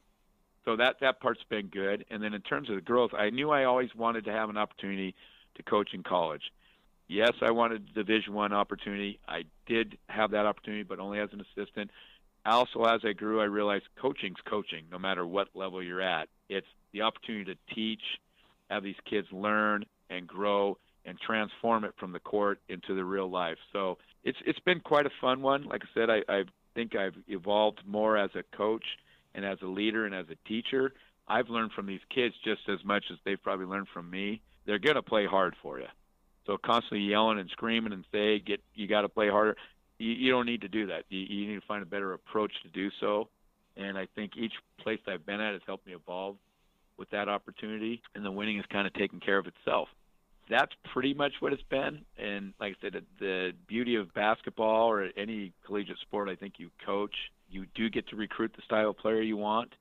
So 0.64 0.76
that 0.76 0.97
that 1.00 1.21
part's 1.21 1.42
been 1.49 1.66
good. 1.66 2.04
And 2.11 2.23
then 2.23 2.35
in 2.35 2.42
terms 2.42 2.69
of 2.71 2.76
the 2.76 2.83
growth, 2.83 3.12
I 3.16 3.31
knew 3.31 3.50
I 3.50 3.64
always 3.64 3.95
wanted 3.95 4.25
to 4.26 4.33
have 4.33 4.49
an 4.49 4.57
opportunity 4.57 5.14
to 5.57 5.62
coach 5.62 5.90
in 5.92 6.02
college 6.02 6.42
yes, 7.12 7.33
I 7.42 7.50
wanted 7.50 7.88
a 7.90 7.95
Division 7.95 8.33
One 8.33 8.52
opportunity. 8.52 9.21
I 9.28 9.45
did 9.66 9.99
have 10.09 10.31
that 10.33 10.47
opportunity, 10.47 10.83
but 10.83 10.99
only 10.99 11.21
as 11.21 11.28
an 11.33 11.42
assistant. 11.42 11.90
Also, 12.45 12.85
as 12.85 13.00
I 13.04 13.12
grew, 13.12 13.40
I 13.40 13.45
realized 13.45 13.85
coaching's 14.00 14.38
coaching, 14.49 14.85
no 14.90 14.99
matter 14.99 15.25
what 15.26 15.49
level 15.54 15.83
you're 15.83 16.00
at. 16.00 16.28
It's 16.49 16.66
the 16.92 17.02
opportunity 17.02 17.54
to 17.54 17.75
teach, 17.75 18.02
have 18.69 18.83
these 18.83 18.97
kids 19.09 19.28
learn 19.31 19.85
and 20.11 20.26
grow, 20.26 20.78
and 21.04 21.19
transform 21.21 21.85
it 21.85 21.95
from 21.99 22.12
the 22.12 22.21
court 22.21 22.61
into 22.69 22.95
the 22.95 23.04
real 23.04 23.31
life. 23.31 23.59
So 23.73 23.99
it's 24.25 24.38
it's 24.47 24.59
been 24.61 24.81
quite 24.81 25.07
a 25.07 25.11
fun 25.21 25.42
one. 25.42 25.64
Like 25.64 25.83
I 25.85 25.88
said, 25.95 26.11
I, 26.11 26.23
I 26.28 26.45
think 26.75 26.97
I've 26.97 27.16
evolved 27.28 27.81
more 27.87 28.16
as 28.16 28.31
a 28.35 28.42
coach 28.57 28.85
and 29.34 29.44
as 29.44 29.58
a 29.62 29.66
leader 29.66 30.06
and 30.06 30.14
as 30.14 30.26
a 30.30 30.48
teacher. 30.48 30.92
I've 31.28 31.48
learned 31.48 31.72
from 31.72 31.86
these 31.86 32.00
kids 32.10 32.34
just 32.44 32.62
as 32.68 32.84
much 32.84 33.04
as 33.10 33.18
they've 33.24 33.42
probably 33.42 33.66
learned 33.66 33.88
from 33.92 34.10
me. 34.10 34.42
They're 34.66 34.78
going 34.78 34.96
to 34.96 35.02
play 35.02 35.26
hard 35.26 35.54
for 35.62 35.78
you. 35.78 35.86
So 36.46 36.58
constantly 36.58 37.00
yelling 37.00 37.38
and 37.38 37.48
screaming 37.50 37.92
and 37.92 38.04
say, 38.12 38.40
"Get 38.40 38.60
you 38.74 38.88
got 38.88 39.02
to 39.02 39.08
play 39.08 39.28
harder." 39.28 39.56
You, 39.98 40.10
you 40.10 40.30
don't 40.32 40.46
need 40.46 40.62
to 40.62 40.68
do 40.68 40.86
that. 40.88 41.04
You, 41.08 41.20
you 41.20 41.46
need 41.46 41.60
to 41.60 41.66
find 41.66 41.82
a 41.82 41.86
better 41.86 42.12
approach 42.12 42.52
to 42.64 42.68
do 42.68 42.90
so. 43.00 43.28
And 43.76 43.96
I 43.96 44.06
think 44.14 44.36
each 44.36 44.52
place 44.80 44.98
I've 45.06 45.24
been 45.24 45.40
at 45.40 45.52
has 45.52 45.62
helped 45.66 45.86
me 45.86 45.94
evolve 45.94 46.36
with 46.98 47.10
that 47.10 47.28
opportunity, 47.28 48.02
and 48.14 48.24
the 48.24 48.30
winning 48.30 48.56
has 48.56 48.66
kind 48.66 48.86
of 48.86 48.92
taken 48.92 49.18
care 49.20 49.38
of 49.38 49.46
itself. 49.46 49.88
That's 50.50 50.72
pretty 50.92 51.14
much 51.14 51.32
what 51.40 51.52
it's 51.52 51.62
been. 51.70 52.04
And 52.18 52.52
like 52.60 52.76
I 52.78 52.82
said, 52.82 53.02
the 53.18 53.52
beauty 53.66 53.94
of 53.94 54.12
basketball 54.12 54.90
or 54.90 55.08
any 55.16 55.52
collegiate 55.64 55.98
sport, 56.00 56.28
I 56.28 56.34
think 56.34 56.54
you 56.58 56.70
coach, 56.84 57.14
you 57.52 57.66
do 57.75 57.90
get 57.90 58.09
to 58.09 58.16
recruit 58.16 58.52
the 58.56 58.62
style 58.62 58.90
of 58.90 58.99
player 58.99 59.21
you 59.21 59.37
want. 59.37 59.75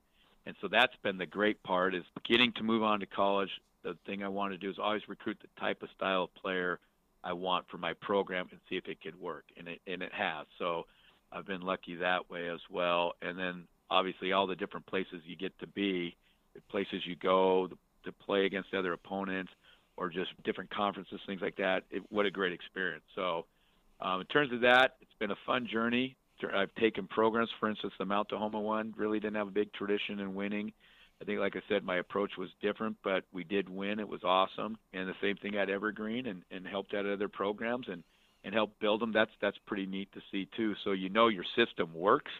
And 0.46 0.54
so 0.60 0.68
that's 0.68 0.94
been 1.02 1.18
the 1.18 1.26
great 1.26 1.62
part 1.62 1.94
is 1.94 2.02
getting 2.28 2.52
to 2.54 2.62
move 2.62 2.82
on 2.82 3.00
to 3.00 3.06
college, 3.06 3.50
the 3.82 3.96
thing 4.06 4.22
I 4.22 4.28
wanted 4.28 4.60
to 4.60 4.66
do 4.66 4.70
is 4.70 4.76
always 4.80 5.02
recruit 5.08 5.38
the 5.40 5.60
type 5.60 5.82
of 5.82 5.88
style 5.96 6.24
of 6.24 6.34
player 6.34 6.78
I 7.24 7.32
want 7.32 7.66
for 7.70 7.78
my 7.78 7.92
program 7.94 8.48
and 8.50 8.60
see 8.68 8.76
if 8.76 8.88
it 8.88 9.00
could 9.00 9.18
work, 9.20 9.44
and 9.56 9.68
it 9.68 9.80
and 9.86 10.02
it 10.02 10.12
has. 10.12 10.46
So 10.58 10.86
I've 11.32 11.46
been 11.46 11.62
lucky 11.62 11.96
that 11.96 12.28
way 12.30 12.48
as 12.48 12.60
well. 12.70 13.14
And 13.22 13.38
then 13.38 13.64
obviously 13.90 14.32
all 14.32 14.46
the 14.46 14.56
different 14.56 14.86
places 14.86 15.22
you 15.24 15.36
get 15.36 15.56
to 15.60 15.66
be, 15.66 16.16
the 16.54 16.60
places 16.68 17.02
you 17.06 17.16
go 17.16 17.68
to 18.04 18.12
play 18.12 18.44
against 18.44 18.74
other 18.74 18.92
opponents, 18.92 19.52
or 19.96 20.10
just 20.10 20.30
different 20.44 20.70
conferences, 20.70 21.20
things 21.26 21.40
like 21.40 21.56
that. 21.56 21.84
It, 21.90 22.02
what 22.10 22.26
a 22.26 22.30
great 22.30 22.52
experience. 22.52 23.04
So 23.14 23.46
um, 24.00 24.20
in 24.20 24.26
terms 24.26 24.52
of 24.52 24.62
that, 24.62 24.96
it's 25.00 25.14
been 25.18 25.30
a 25.30 25.38
fun 25.46 25.68
journey. 25.70 26.16
I've 26.54 26.74
taken 26.76 27.06
programs, 27.06 27.50
for 27.60 27.68
instance, 27.68 27.92
the 27.98 28.04
Mount 28.04 28.28
Tahoma 28.28 28.60
one 28.60 28.94
really 28.96 29.20
didn't 29.20 29.36
have 29.36 29.48
a 29.48 29.52
big 29.52 29.72
tradition 29.72 30.20
in 30.20 30.34
winning. 30.34 30.72
I 31.20 31.24
think, 31.24 31.38
like 31.38 31.54
I 31.54 31.62
said, 31.68 31.84
my 31.84 31.96
approach 31.96 32.32
was 32.36 32.48
different, 32.60 32.96
but 33.04 33.24
we 33.32 33.44
did 33.44 33.68
win. 33.68 34.00
It 34.00 34.08
was 34.08 34.24
awesome. 34.24 34.76
And 34.92 35.08
the 35.08 35.14
same 35.22 35.36
thing 35.36 35.56
at 35.56 35.70
Evergreen 35.70 36.26
and, 36.26 36.42
and 36.50 36.66
helped 36.66 36.94
out 36.94 37.06
other 37.06 37.28
programs 37.28 37.86
and, 37.88 38.02
and 38.42 38.52
help 38.52 38.78
build 38.80 39.00
them. 39.00 39.12
That's 39.12 39.30
that's 39.40 39.56
pretty 39.66 39.86
neat 39.86 40.12
to 40.14 40.20
see 40.32 40.48
too. 40.56 40.74
So 40.82 40.90
you 40.90 41.10
know 41.10 41.28
your 41.28 41.44
system 41.54 41.94
works. 41.94 42.32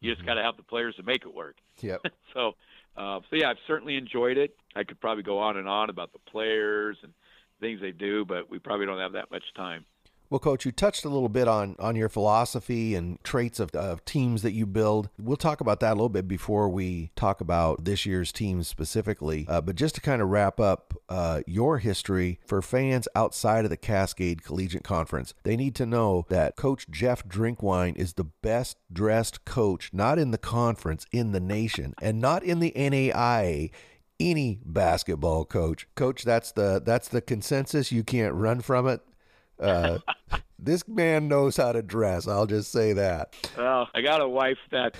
You 0.00 0.10
just 0.10 0.20
mm-hmm. 0.20 0.28
got 0.28 0.34
to 0.34 0.42
have 0.42 0.56
the 0.56 0.62
players 0.62 0.94
to 0.96 1.02
make 1.02 1.22
it 1.22 1.34
work. 1.34 1.56
Yep. 1.80 2.00
so, 2.34 2.52
uh, 2.96 3.20
so 3.28 3.36
yeah, 3.36 3.50
I've 3.50 3.58
certainly 3.66 3.96
enjoyed 3.96 4.38
it. 4.38 4.56
I 4.74 4.84
could 4.84 5.00
probably 5.00 5.22
go 5.22 5.38
on 5.38 5.58
and 5.58 5.68
on 5.68 5.90
about 5.90 6.12
the 6.12 6.18
players 6.30 6.96
and 7.02 7.12
things 7.60 7.80
they 7.80 7.92
do, 7.92 8.24
but 8.24 8.50
we 8.50 8.58
probably 8.58 8.86
don't 8.86 9.00
have 9.00 9.12
that 9.12 9.30
much 9.30 9.44
time. 9.54 9.84
Well, 10.34 10.40
coach, 10.40 10.64
you 10.64 10.72
touched 10.72 11.04
a 11.04 11.08
little 11.08 11.28
bit 11.28 11.46
on 11.46 11.76
on 11.78 11.94
your 11.94 12.08
philosophy 12.08 12.96
and 12.96 13.22
traits 13.22 13.60
of, 13.60 13.70
of 13.70 14.04
teams 14.04 14.42
that 14.42 14.50
you 14.50 14.66
build. 14.66 15.08
We'll 15.16 15.36
talk 15.36 15.60
about 15.60 15.78
that 15.78 15.92
a 15.92 15.94
little 15.94 16.08
bit 16.08 16.26
before 16.26 16.68
we 16.68 17.12
talk 17.14 17.40
about 17.40 17.84
this 17.84 18.04
year's 18.04 18.32
team 18.32 18.64
specifically. 18.64 19.46
Uh, 19.48 19.60
but 19.60 19.76
just 19.76 19.94
to 19.94 20.00
kind 20.00 20.20
of 20.20 20.30
wrap 20.30 20.58
up 20.58 20.92
uh, 21.08 21.42
your 21.46 21.78
history 21.78 22.40
for 22.44 22.60
fans 22.62 23.06
outside 23.14 23.62
of 23.64 23.70
the 23.70 23.76
Cascade 23.76 24.42
Collegiate 24.42 24.82
Conference, 24.82 25.34
they 25.44 25.56
need 25.56 25.76
to 25.76 25.86
know 25.86 26.26
that 26.30 26.56
Coach 26.56 26.90
Jeff 26.90 27.24
Drinkwine 27.28 27.94
is 27.94 28.14
the 28.14 28.24
best 28.24 28.76
dressed 28.92 29.44
coach, 29.44 29.90
not 29.92 30.18
in 30.18 30.32
the 30.32 30.36
conference, 30.36 31.06
in 31.12 31.30
the 31.30 31.38
nation, 31.38 31.94
and 32.02 32.20
not 32.20 32.42
in 32.42 32.58
the 32.58 32.72
NAIA 32.72 33.70
any 34.20 34.60
basketball 34.64 35.44
coach. 35.44 35.86
Coach, 35.94 36.24
that's 36.24 36.50
the 36.52 36.82
that's 36.84 37.08
the 37.08 37.20
consensus. 37.20 37.92
You 37.92 38.02
can't 38.02 38.34
run 38.34 38.60
from 38.60 38.88
it. 38.88 39.00
Uh, 39.58 39.98
this 40.58 40.86
man 40.88 41.28
knows 41.28 41.56
how 41.56 41.72
to 41.72 41.82
dress. 41.82 42.26
I'll 42.26 42.46
just 42.46 42.72
say 42.72 42.94
that. 42.94 43.34
Well, 43.56 43.88
I 43.94 44.00
got 44.00 44.20
a 44.20 44.28
wife 44.28 44.58
that 44.70 44.94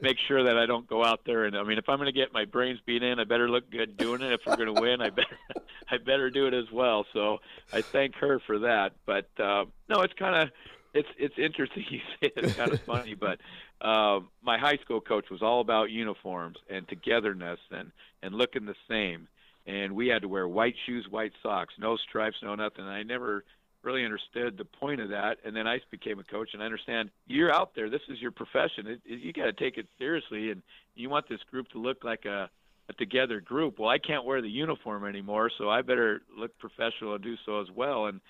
makes 0.00 0.20
sure 0.28 0.44
that 0.44 0.56
I 0.56 0.66
don't 0.66 0.86
go 0.86 1.04
out 1.04 1.20
there 1.26 1.44
and 1.44 1.56
I 1.56 1.62
mean, 1.64 1.78
if 1.78 1.88
I'm 1.88 1.98
going 1.98 2.06
to 2.06 2.12
get 2.12 2.32
my 2.32 2.44
brains 2.44 2.78
beat 2.86 3.02
in, 3.02 3.18
I 3.18 3.24
better 3.24 3.48
look 3.48 3.70
good 3.70 3.96
doing 3.96 4.22
it. 4.22 4.32
If 4.32 4.40
we're 4.46 4.56
going 4.56 4.74
to 4.74 4.80
win, 4.80 5.00
I 5.00 5.10
better 5.10 5.38
I 5.90 5.98
better 5.98 6.30
do 6.30 6.46
it 6.46 6.54
as 6.54 6.70
well. 6.72 7.04
So 7.12 7.38
I 7.72 7.82
thank 7.82 8.14
her 8.16 8.40
for 8.46 8.60
that. 8.60 8.92
But 9.06 9.28
uh, 9.38 9.64
no, 9.88 10.02
it's 10.02 10.14
kind 10.14 10.36
of 10.36 10.50
it's 10.94 11.08
it's 11.18 11.34
interesting 11.38 11.84
you 11.90 12.00
say 12.20 12.32
it's 12.36 12.54
kind 12.54 12.72
of 12.72 12.80
funny, 12.82 13.14
but 13.14 13.40
uh, 13.80 14.20
my 14.42 14.58
high 14.58 14.78
school 14.78 15.00
coach 15.00 15.30
was 15.30 15.42
all 15.42 15.60
about 15.60 15.90
uniforms 15.90 16.56
and 16.70 16.86
togetherness 16.88 17.60
and 17.70 17.90
and 18.22 18.34
looking 18.34 18.66
the 18.66 18.74
same. 18.88 19.28
And 19.66 19.94
we 19.94 20.08
had 20.08 20.22
to 20.22 20.28
wear 20.28 20.48
white 20.48 20.76
shoes, 20.86 21.06
white 21.10 21.32
socks, 21.42 21.74
no 21.78 21.96
stripes, 21.96 22.36
no 22.42 22.54
nothing. 22.54 22.84
I 22.84 23.02
never 23.02 23.44
really 23.82 24.04
understood 24.04 24.56
the 24.56 24.64
point 24.64 25.00
of 25.00 25.10
that. 25.10 25.38
And 25.44 25.54
then 25.54 25.66
I 25.66 25.80
became 25.90 26.18
a 26.18 26.24
coach, 26.24 26.50
and 26.52 26.62
I 26.62 26.66
understand 26.66 27.10
you're 27.26 27.52
out 27.52 27.74
there. 27.74 27.90
This 27.90 28.02
is 28.08 28.20
your 28.20 28.30
profession. 28.30 28.86
It, 28.86 29.00
it, 29.04 29.20
you 29.20 29.32
got 29.32 29.44
to 29.44 29.52
take 29.52 29.78
it 29.78 29.86
seriously, 29.98 30.50
and 30.50 30.62
you 30.94 31.08
want 31.08 31.28
this 31.28 31.40
group 31.50 31.68
to 31.70 31.78
look 31.78 32.04
like 32.04 32.24
a, 32.24 32.50
a 32.88 32.92
together 32.94 33.40
group. 33.40 33.78
Well, 33.78 33.88
I 33.88 33.98
can't 33.98 34.24
wear 34.24 34.42
the 34.42 34.48
uniform 34.48 35.04
anymore, 35.04 35.50
so 35.56 35.68
I 35.68 35.82
better 35.82 36.22
look 36.36 36.58
professional 36.58 37.14
and 37.14 37.22
do 37.22 37.36
so 37.44 37.60
as 37.60 37.68
well. 37.74 38.06
And 38.06 38.20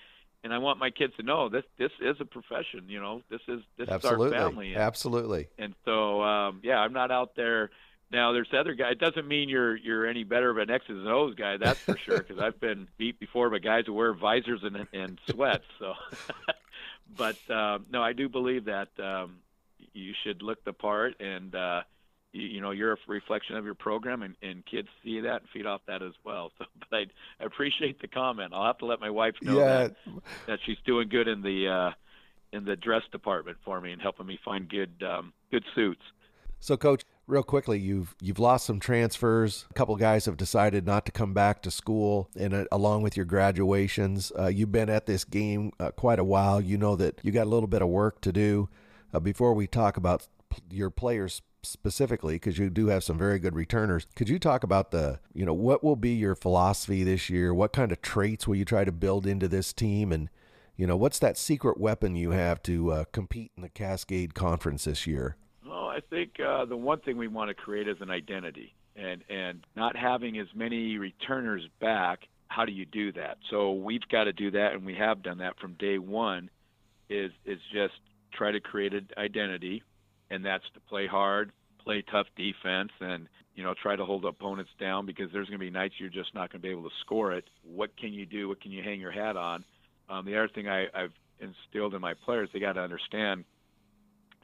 and 0.43 0.53
I 0.53 0.57
want 0.57 0.79
my 0.79 0.89
kids 0.89 1.13
to 1.17 1.23
know 1.23 1.49
this 1.49 1.65
this 1.77 1.91
is 2.01 2.15
a 2.19 2.25
profession. 2.25 2.85
You 2.87 3.01
know, 3.01 3.21
this 3.29 3.41
is 3.47 3.61
this 3.77 3.89
Absolutely. 3.89 4.27
is 4.27 4.33
our 4.33 4.39
family. 4.39 4.73
And, 4.73 4.81
Absolutely. 4.81 5.47
And 5.57 5.75
so, 5.85 6.21
um, 6.21 6.61
yeah, 6.63 6.79
I'm 6.79 6.93
not 6.93 7.11
out 7.11 7.35
there 7.35 7.71
now, 8.11 8.31
there's 8.31 8.47
other 8.57 8.73
guy. 8.73 8.89
It 8.91 8.99
doesn't 8.99 9.27
mean 9.27 9.49
you're 9.49 9.75
you're 9.75 10.07
any 10.07 10.23
better 10.23 10.49
of 10.49 10.57
an 10.57 10.71
X's 10.71 10.89
and 10.89 11.07
O's 11.07 11.35
guy, 11.35 11.57
that's 11.57 11.79
for 11.79 11.97
sure. 11.97 12.17
Because 12.17 12.39
I've 12.39 12.59
been 12.59 12.87
beat 12.97 13.19
before 13.19 13.49
by 13.49 13.59
guys 13.59 13.83
who 13.85 13.93
wear 13.93 14.13
visors 14.13 14.61
and 14.63 14.87
and 14.93 15.19
sweats. 15.29 15.65
So, 15.77 15.93
but 17.17 17.37
uh, 17.49 17.79
no, 17.91 18.01
I 18.01 18.13
do 18.13 18.27
believe 18.27 18.65
that 18.65 18.89
um, 18.99 19.37
you 19.93 20.13
should 20.23 20.41
look 20.41 20.63
the 20.65 20.73
part, 20.73 21.21
and 21.21 21.53
uh, 21.53 21.81
you, 22.31 22.47
you 22.47 22.61
know 22.61 22.71
you're 22.71 22.93
a 22.93 22.97
reflection 23.07 23.55
of 23.57 23.65
your 23.65 23.75
program, 23.75 24.23
and, 24.23 24.35
and 24.41 24.65
kids 24.65 24.87
see 25.03 25.19
that 25.19 25.41
and 25.41 25.49
feed 25.53 25.67
off 25.67 25.81
that 25.87 26.01
as 26.01 26.13
well. 26.23 26.51
So, 26.57 26.65
but 26.89 26.95
I, 26.97 27.05
I 27.39 27.45
appreciate 27.45 28.01
the 28.01 28.07
comment. 28.07 28.53
I'll 28.55 28.65
have 28.65 28.79
to 28.79 28.87
let 28.87 28.99
my 28.99 29.11
wife 29.11 29.35
know 29.43 29.59
yeah. 29.59 29.67
that 29.67 29.95
that 30.47 30.59
she's 30.65 30.77
doing 30.83 31.09
good 31.09 31.27
in 31.27 31.43
the 31.43 31.67
uh, 31.67 31.91
in 32.57 32.65
the 32.65 32.75
dress 32.75 33.03
department 33.11 33.57
for 33.63 33.79
me 33.79 33.91
and 33.91 34.01
helping 34.01 34.25
me 34.25 34.39
find 34.43 34.67
good 34.67 35.03
um, 35.03 35.31
good 35.51 35.63
suits. 35.75 36.01
So, 36.59 36.75
coach, 36.75 37.03
real 37.29 37.43
quickly, 37.43 37.79
you've 37.79 38.15
you've 38.19 38.39
lost 38.39 38.65
some 38.65 38.79
transfers. 38.79 39.65
A 39.69 39.73
couple 39.73 39.95
guys 39.95 40.25
have 40.25 40.35
decided 40.35 40.85
not 40.85 41.05
to 41.05 41.11
come 41.11 41.33
back 41.33 41.61
to 41.61 41.71
school, 41.71 42.29
and 42.37 42.53
uh, 42.53 42.65
along 42.71 43.03
with 43.03 43.15
your 43.15 43.25
graduations, 43.25 44.31
uh, 44.37 44.47
you've 44.47 44.71
been 44.71 44.89
at 44.89 45.05
this 45.05 45.23
game 45.23 45.71
uh, 45.79 45.91
quite 45.91 46.19
a 46.19 46.23
while. 46.23 46.59
You 46.59 46.77
know 46.77 46.95
that 46.95 47.19
you 47.23 47.31
got 47.31 47.45
a 47.45 47.49
little 47.49 47.67
bit 47.67 47.81
of 47.81 47.87
work 47.87 48.19
to 48.21 48.31
do. 48.31 48.69
Uh, 49.13 49.19
before 49.19 49.53
we 49.53 49.67
talk 49.67 49.97
about 49.97 50.27
p- 50.49 50.61
your 50.71 50.89
players 50.89 51.41
specifically, 51.63 52.35
because 52.35 52.57
you 52.57 52.69
do 52.69 52.87
have 52.87 53.03
some 53.03 53.17
very 53.17 53.37
good 53.39 53.55
returners, 53.55 54.07
could 54.15 54.29
you 54.29 54.39
talk 54.39 54.63
about 54.63 54.91
the 54.91 55.19
you 55.33 55.45
know 55.45 55.53
what 55.53 55.83
will 55.83 55.95
be 55.95 56.11
your 56.11 56.35
philosophy 56.35 57.03
this 57.03 57.29
year? 57.29 57.53
What 57.53 57.73
kind 57.73 57.91
of 57.91 58.01
traits 58.01 58.47
will 58.47 58.55
you 58.55 58.65
try 58.65 58.83
to 58.83 58.91
build 58.91 59.27
into 59.27 59.47
this 59.47 59.71
team, 59.71 60.11
and 60.11 60.29
you 60.75 60.87
know 60.87 60.97
what's 60.97 61.19
that 61.19 61.37
secret 61.37 61.79
weapon 61.79 62.15
you 62.15 62.31
have 62.31 62.63
to 62.63 62.91
uh, 62.91 63.03
compete 63.11 63.51
in 63.55 63.61
the 63.61 63.69
Cascade 63.69 64.33
Conference 64.33 64.85
this 64.85 65.05
year? 65.05 65.37
I 65.89 65.99
think 66.09 66.39
uh, 66.39 66.65
the 66.65 66.77
one 66.77 66.99
thing 66.99 67.17
we 67.17 67.27
want 67.27 67.49
to 67.49 67.53
create 67.53 67.87
is 67.87 67.97
an 68.01 68.09
identity, 68.09 68.73
and 68.95 69.23
and 69.29 69.65
not 69.75 69.95
having 69.95 70.37
as 70.39 70.47
many 70.55 70.97
returners 70.97 71.63
back. 71.79 72.19
How 72.47 72.65
do 72.65 72.71
you 72.71 72.85
do 72.85 73.11
that? 73.13 73.37
So 73.49 73.73
we've 73.73 74.07
got 74.11 74.23
to 74.23 74.33
do 74.33 74.51
that, 74.51 74.73
and 74.73 74.85
we 74.85 74.95
have 74.95 75.21
done 75.21 75.37
that 75.39 75.59
from 75.59 75.73
day 75.73 75.97
one. 75.97 76.49
Is 77.09 77.31
is 77.45 77.59
just 77.73 77.93
try 78.33 78.51
to 78.51 78.59
create 78.59 78.93
an 78.93 79.07
identity, 79.17 79.83
and 80.29 80.45
that's 80.45 80.63
to 80.73 80.79
play 80.81 81.07
hard, 81.07 81.51
play 81.83 82.03
tough 82.11 82.27
defense, 82.35 82.91
and 82.99 83.27
you 83.55 83.63
know 83.63 83.73
try 83.81 83.95
to 83.95 84.05
hold 84.05 84.25
opponents 84.25 84.71
down 84.79 85.05
because 85.05 85.31
there's 85.31 85.47
going 85.47 85.59
to 85.59 85.65
be 85.65 85.71
nights 85.71 85.95
you're 85.97 86.09
just 86.09 86.33
not 86.33 86.51
going 86.51 86.61
to 86.61 86.67
be 86.67 86.71
able 86.71 86.83
to 86.83 86.95
score 87.01 87.33
it. 87.33 87.45
What 87.63 87.95
can 87.97 88.13
you 88.13 88.25
do? 88.25 88.47
What 88.47 88.61
can 88.61 88.71
you 88.71 88.83
hang 88.83 88.99
your 88.99 89.11
hat 89.11 89.37
on? 89.37 89.63
Um, 90.09 90.25
the 90.25 90.37
other 90.37 90.49
thing 90.49 90.67
I, 90.67 90.85
I've 90.95 91.13
instilled 91.39 91.93
in 91.93 92.01
my 92.01 92.13
players, 92.13 92.49
they 92.51 92.59
got 92.59 92.73
to 92.73 92.81
understand 92.81 93.45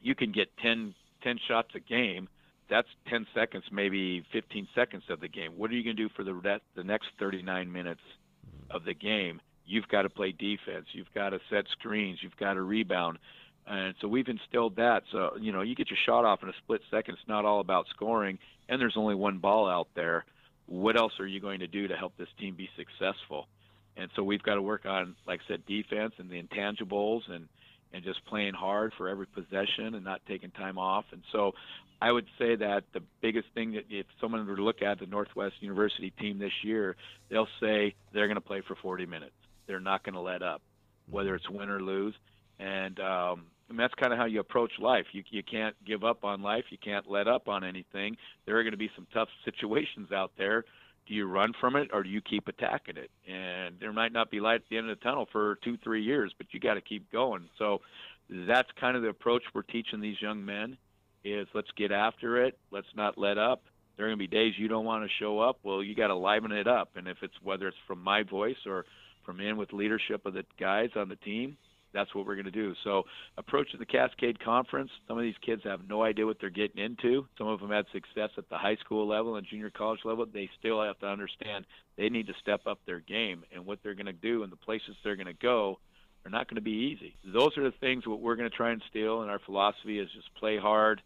you 0.00 0.14
can 0.14 0.32
get 0.32 0.48
10 0.62 0.94
10 1.22 1.38
shots 1.48 1.70
a 1.74 1.80
game, 1.80 2.28
that's 2.68 2.88
10 3.08 3.26
seconds, 3.34 3.64
maybe 3.70 4.24
15 4.32 4.68
seconds 4.74 5.04
of 5.08 5.20
the 5.20 5.28
game. 5.28 5.52
What 5.56 5.70
are 5.70 5.74
you 5.74 5.84
going 5.84 5.96
to 5.96 6.02
do 6.02 6.08
for 6.14 6.24
the 6.24 6.60
the 6.74 6.84
next 6.84 7.08
39 7.18 7.70
minutes 7.70 8.00
mm-hmm. 8.00 8.76
of 8.76 8.84
the 8.84 8.94
game? 8.94 9.40
You've 9.64 9.88
got 9.88 10.02
to 10.02 10.10
play 10.10 10.32
defense. 10.32 10.86
You've 10.92 11.12
got 11.14 11.30
to 11.30 11.40
set 11.50 11.66
screens. 11.72 12.18
You've 12.22 12.36
got 12.36 12.54
to 12.54 12.62
rebound. 12.62 13.18
And 13.66 13.94
so 14.00 14.06
we've 14.06 14.28
instilled 14.28 14.76
that. 14.76 15.02
So, 15.10 15.36
you 15.40 15.50
know, 15.50 15.62
you 15.62 15.74
get 15.74 15.90
your 15.90 15.98
shot 16.06 16.24
off 16.24 16.42
in 16.42 16.48
a 16.48 16.52
split 16.62 16.82
second. 16.90 17.14
It's 17.14 17.28
not 17.28 17.44
all 17.44 17.58
about 17.60 17.86
scoring, 17.90 18.38
and 18.68 18.80
there's 18.80 18.96
only 18.96 19.16
one 19.16 19.38
ball 19.38 19.68
out 19.68 19.88
there. 19.96 20.24
What 20.66 20.96
else 20.96 21.12
are 21.18 21.26
you 21.26 21.40
going 21.40 21.60
to 21.60 21.66
do 21.66 21.88
to 21.88 21.96
help 21.96 22.16
this 22.16 22.28
team 22.38 22.54
be 22.54 22.68
successful? 22.76 23.48
And 23.96 24.08
so 24.14 24.22
we've 24.22 24.42
got 24.42 24.54
to 24.54 24.62
work 24.62 24.86
on, 24.86 25.16
like 25.26 25.40
I 25.46 25.48
said, 25.48 25.66
defense 25.66 26.14
and 26.18 26.30
the 26.30 26.42
intangibles 26.42 27.22
and– 27.30 27.48
and 27.92 28.04
just 28.04 28.24
playing 28.26 28.54
hard 28.54 28.92
for 28.96 29.08
every 29.08 29.26
possession 29.26 29.94
and 29.94 30.04
not 30.04 30.20
taking 30.28 30.50
time 30.50 30.78
off. 30.78 31.04
And 31.12 31.22
so 31.32 31.52
I 32.00 32.12
would 32.12 32.26
say 32.38 32.56
that 32.56 32.84
the 32.92 33.02
biggest 33.22 33.48
thing 33.54 33.72
that 33.72 33.84
if 33.88 34.06
someone 34.20 34.46
were 34.46 34.56
to 34.56 34.64
look 34.64 34.82
at 34.82 34.98
the 35.00 35.06
Northwest 35.06 35.54
University 35.60 36.10
team 36.10 36.38
this 36.38 36.52
year, 36.62 36.96
they'll 37.30 37.48
say 37.60 37.94
they're 38.12 38.26
going 38.26 38.36
to 38.36 38.40
play 38.40 38.62
for 38.66 38.74
40 38.76 39.06
minutes. 39.06 39.32
They're 39.66 39.80
not 39.80 40.04
going 40.04 40.14
to 40.14 40.20
let 40.20 40.42
up, 40.42 40.62
whether 41.10 41.34
it's 41.34 41.48
win 41.48 41.70
or 41.70 41.80
lose. 41.80 42.14
And, 42.58 42.98
um, 43.00 43.44
and 43.68 43.78
that's 43.78 43.94
kind 43.94 44.12
of 44.12 44.18
how 44.18 44.26
you 44.26 44.40
approach 44.40 44.72
life. 44.78 45.06
You, 45.12 45.24
you 45.30 45.42
can't 45.42 45.74
give 45.84 46.04
up 46.04 46.24
on 46.24 46.42
life. 46.42 46.64
You 46.70 46.78
can't 46.78 47.10
let 47.10 47.26
up 47.28 47.48
on 47.48 47.64
anything. 47.64 48.16
There 48.44 48.58
are 48.58 48.62
going 48.62 48.72
to 48.72 48.78
be 48.78 48.90
some 48.94 49.06
tough 49.12 49.28
situations 49.44 50.12
out 50.12 50.32
there 50.38 50.64
do 51.06 51.14
you 51.14 51.26
run 51.26 51.52
from 51.60 51.76
it 51.76 51.90
or 51.92 52.02
do 52.02 52.08
you 52.08 52.20
keep 52.20 52.48
attacking 52.48 52.96
it? 52.96 53.10
And 53.30 53.76
there 53.80 53.92
might 53.92 54.12
not 54.12 54.30
be 54.30 54.40
light 54.40 54.56
at 54.56 54.62
the 54.70 54.76
end 54.76 54.90
of 54.90 54.98
the 54.98 55.04
tunnel 55.04 55.28
for 55.30 55.58
two, 55.62 55.76
three 55.82 56.02
years, 56.02 56.32
but 56.36 56.48
you 56.52 56.60
got 56.60 56.74
to 56.74 56.80
keep 56.80 57.10
going. 57.12 57.48
So 57.58 57.80
that's 58.28 58.68
kind 58.80 58.96
of 58.96 59.02
the 59.02 59.08
approach 59.08 59.42
we're 59.54 59.62
teaching 59.62 60.00
these 60.00 60.20
young 60.20 60.44
men 60.44 60.76
is 61.24 61.46
let's 61.54 61.70
get 61.76 61.92
after 61.92 62.44
it. 62.44 62.58
Let's 62.70 62.86
not 62.96 63.18
let 63.18 63.38
up. 63.38 63.62
There 63.96 64.06
are 64.06 64.08
going 64.08 64.18
to 64.18 64.28
be 64.28 64.36
days 64.36 64.54
you 64.58 64.68
don't 64.68 64.84
want 64.84 65.04
to 65.04 65.10
show 65.18 65.40
up. 65.40 65.58
Well, 65.62 65.82
you 65.82 65.94
got 65.94 66.08
to 66.08 66.14
liven 66.14 66.52
it 66.52 66.68
up. 66.68 66.90
And 66.96 67.08
if 67.08 67.18
it's 67.22 67.34
whether 67.42 67.66
it's 67.68 67.76
from 67.86 68.02
my 68.02 68.22
voice 68.22 68.56
or 68.66 68.84
from 69.24 69.40
in 69.40 69.56
with 69.56 69.72
leadership 69.72 70.26
of 70.26 70.34
the 70.34 70.44
guys 70.60 70.90
on 70.96 71.08
the 71.08 71.16
team, 71.16 71.56
that's 71.96 72.14
what 72.14 72.26
we're 72.26 72.34
going 72.34 72.44
to 72.44 72.50
do. 72.50 72.74
So, 72.84 73.04
approaching 73.38 73.80
the 73.80 73.86
Cascade 73.86 74.38
Conference, 74.38 74.90
some 75.08 75.16
of 75.16 75.22
these 75.22 75.34
kids 75.44 75.62
have 75.64 75.88
no 75.88 76.02
idea 76.02 76.26
what 76.26 76.36
they're 76.40 76.50
getting 76.50 76.82
into. 76.82 77.26
Some 77.38 77.48
of 77.48 77.60
them 77.60 77.70
had 77.70 77.86
success 77.92 78.30
at 78.36 78.48
the 78.50 78.58
high 78.58 78.76
school 78.76 79.08
level 79.08 79.36
and 79.36 79.46
junior 79.46 79.70
college 79.70 80.00
level. 80.04 80.26
They 80.26 80.50
still 80.58 80.82
have 80.82 80.98
to 81.00 81.06
understand 81.06 81.64
they 81.96 82.10
need 82.10 82.26
to 82.26 82.34
step 82.40 82.66
up 82.66 82.78
their 82.84 83.00
game 83.00 83.44
and 83.54 83.64
what 83.64 83.78
they're 83.82 83.94
going 83.94 84.06
to 84.06 84.12
do 84.12 84.42
and 84.42 84.52
the 84.52 84.56
places 84.56 84.94
they're 85.02 85.16
going 85.16 85.26
to 85.26 85.32
go 85.32 85.78
are 86.26 86.30
not 86.30 86.48
going 86.48 86.56
to 86.56 86.60
be 86.60 86.94
easy. 86.94 87.16
Those 87.24 87.56
are 87.56 87.64
the 87.64 87.74
things 87.80 88.06
what 88.06 88.20
we're 88.20 88.36
going 88.36 88.50
to 88.50 88.56
try 88.56 88.72
and 88.72 88.82
steal, 88.90 89.22
and 89.22 89.30
our 89.30 89.38
philosophy 89.38 89.98
is 89.98 90.08
just 90.14 90.34
play 90.34 90.58
hard, 90.58 91.00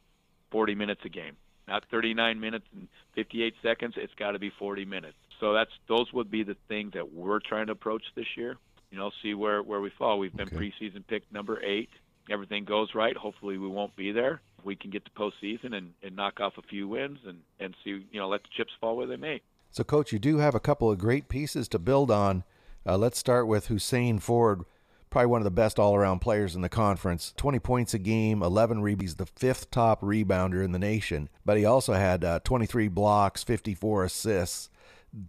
40 0.50 0.74
minutes 0.74 1.02
a 1.04 1.08
game, 1.08 1.36
not 1.68 1.84
39 1.90 2.40
minutes 2.40 2.64
and 2.74 2.88
58 3.14 3.54
seconds. 3.62 3.94
It's 3.96 4.14
got 4.18 4.32
to 4.32 4.38
be 4.38 4.50
40 4.58 4.84
minutes. 4.86 5.16
So 5.38 5.52
that's 5.52 5.70
those 5.88 6.12
would 6.12 6.30
be 6.30 6.42
the 6.42 6.56
things 6.68 6.92
that 6.94 7.12
we're 7.12 7.40
trying 7.40 7.66
to 7.66 7.72
approach 7.72 8.02
this 8.16 8.26
year 8.36 8.56
you 8.90 8.98
know, 8.98 9.10
see 9.22 9.34
where 9.34 9.62
where 9.62 9.80
we 9.80 9.90
fall. 9.98 10.18
We've 10.18 10.34
been 10.34 10.48
okay. 10.48 10.56
preseason 10.56 11.06
pick 11.06 11.22
number 11.32 11.62
eight. 11.62 11.90
Everything 12.30 12.64
goes 12.64 12.94
right. 12.94 13.16
Hopefully, 13.16 13.58
we 13.58 13.68
won't 13.68 13.94
be 13.96 14.12
there. 14.12 14.40
We 14.64 14.76
can 14.76 14.90
get 14.90 15.04
to 15.04 15.10
postseason 15.12 15.74
and, 15.74 15.92
and 16.02 16.14
knock 16.14 16.40
off 16.40 16.58
a 16.58 16.62
few 16.62 16.88
wins 16.88 17.18
and 17.26 17.38
and 17.58 17.74
see 17.84 18.04
you 18.10 18.20
know 18.20 18.28
let 18.28 18.42
the 18.42 18.48
chips 18.56 18.72
fall 18.80 18.96
where 18.96 19.06
they 19.06 19.16
may. 19.16 19.40
So, 19.72 19.84
coach, 19.84 20.12
you 20.12 20.18
do 20.18 20.38
have 20.38 20.56
a 20.56 20.60
couple 20.60 20.90
of 20.90 20.98
great 20.98 21.28
pieces 21.28 21.68
to 21.68 21.78
build 21.78 22.10
on. 22.10 22.42
Uh, 22.84 22.96
let's 22.96 23.18
start 23.18 23.46
with 23.46 23.68
Hussein 23.68 24.18
Ford, 24.18 24.64
probably 25.10 25.26
one 25.26 25.40
of 25.40 25.44
the 25.44 25.50
best 25.50 25.78
all-around 25.78 26.18
players 26.18 26.56
in 26.56 26.62
the 26.62 26.68
conference. 26.68 27.32
20 27.36 27.60
points 27.60 27.94
a 27.94 27.98
game, 27.98 28.42
11 28.42 28.82
rebounds, 28.82 29.14
the 29.14 29.26
fifth 29.26 29.70
top 29.70 30.00
rebounder 30.00 30.64
in 30.64 30.72
the 30.72 30.78
nation. 30.78 31.28
But 31.44 31.56
he 31.56 31.64
also 31.64 31.92
had 31.92 32.24
uh, 32.24 32.40
23 32.40 32.88
blocks, 32.88 33.44
54 33.44 34.04
assists. 34.04 34.70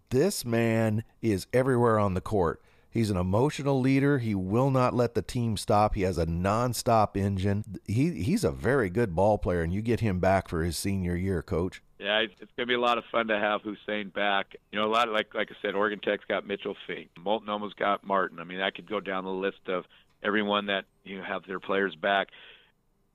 This 0.09 0.43
man 0.43 1.03
is 1.21 1.45
everywhere 1.53 1.99
on 1.99 2.15
the 2.15 2.21
court. 2.21 2.61
He's 2.91 3.09
an 3.09 3.15
emotional 3.15 3.79
leader. 3.79 4.19
He 4.19 4.35
will 4.35 4.69
not 4.69 4.93
let 4.93 5.15
the 5.15 5.21
team 5.21 5.55
stop. 5.55 5.95
He 5.95 6.01
has 6.01 6.17
a 6.17 6.25
nonstop 6.25 7.15
engine. 7.15 7.63
He 7.87 8.21
he's 8.21 8.43
a 8.43 8.51
very 8.51 8.89
good 8.89 9.15
ball 9.15 9.37
player, 9.37 9.61
and 9.61 9.73
you 9.73 9.81
get 9.81 10.01
him 10.01 10.19
back 10.19 10.49
for 10.49 10.63
his 10.63 10.77
senior 10.77 11.15
year, 11.15 11.41
coach. 11.41 11.81
Yeah, 11.99 12.19
it's 12.19 12.33
going 12.37 12.49
to 12.57 12.65
be 12.65 12.73
a 12.73 12.79
lot 12.79 12.97
of 12.97 13.05
fun 13.09 13.27
to 13.27 13.39
have 13.39 13.61
Hussein 13.61 14.09
back. 14.09 14.55
You 14.71 14.79
know, 14.79 14.85
a 14.85 14.91
lot 14.91 15.07
of, 15.07 15.13
like 15.13 15.33
like 15.33 15.49
I 15.51 15.55
said, 15.61 15.73
Oregon 15.73 15.99
Tech's 15.99 16.25
got 16.27 16.45
Mitchell 16.45 16.75
Fink, 16.85 17.09
Multnomah's 17.17 17.73
got 17.73 18.03
Martin. 18.03 18.39
I 18.39 18.43
mean, 18.43 18.59
I 18.59 18.71
could 18.71 18.89
go 18.89 18.99
down 18.99 19.23
the 19.23 19.29
list 19.29 19.67
of 19.67 19.85
everyone 20.21 20.65
that 20.65 20.83
you 21.05 21.17
know, 21.17 21.23
have 21.23 21.47
their 21.47 21.61
players 21.61 21.95
back. 21.95 22.27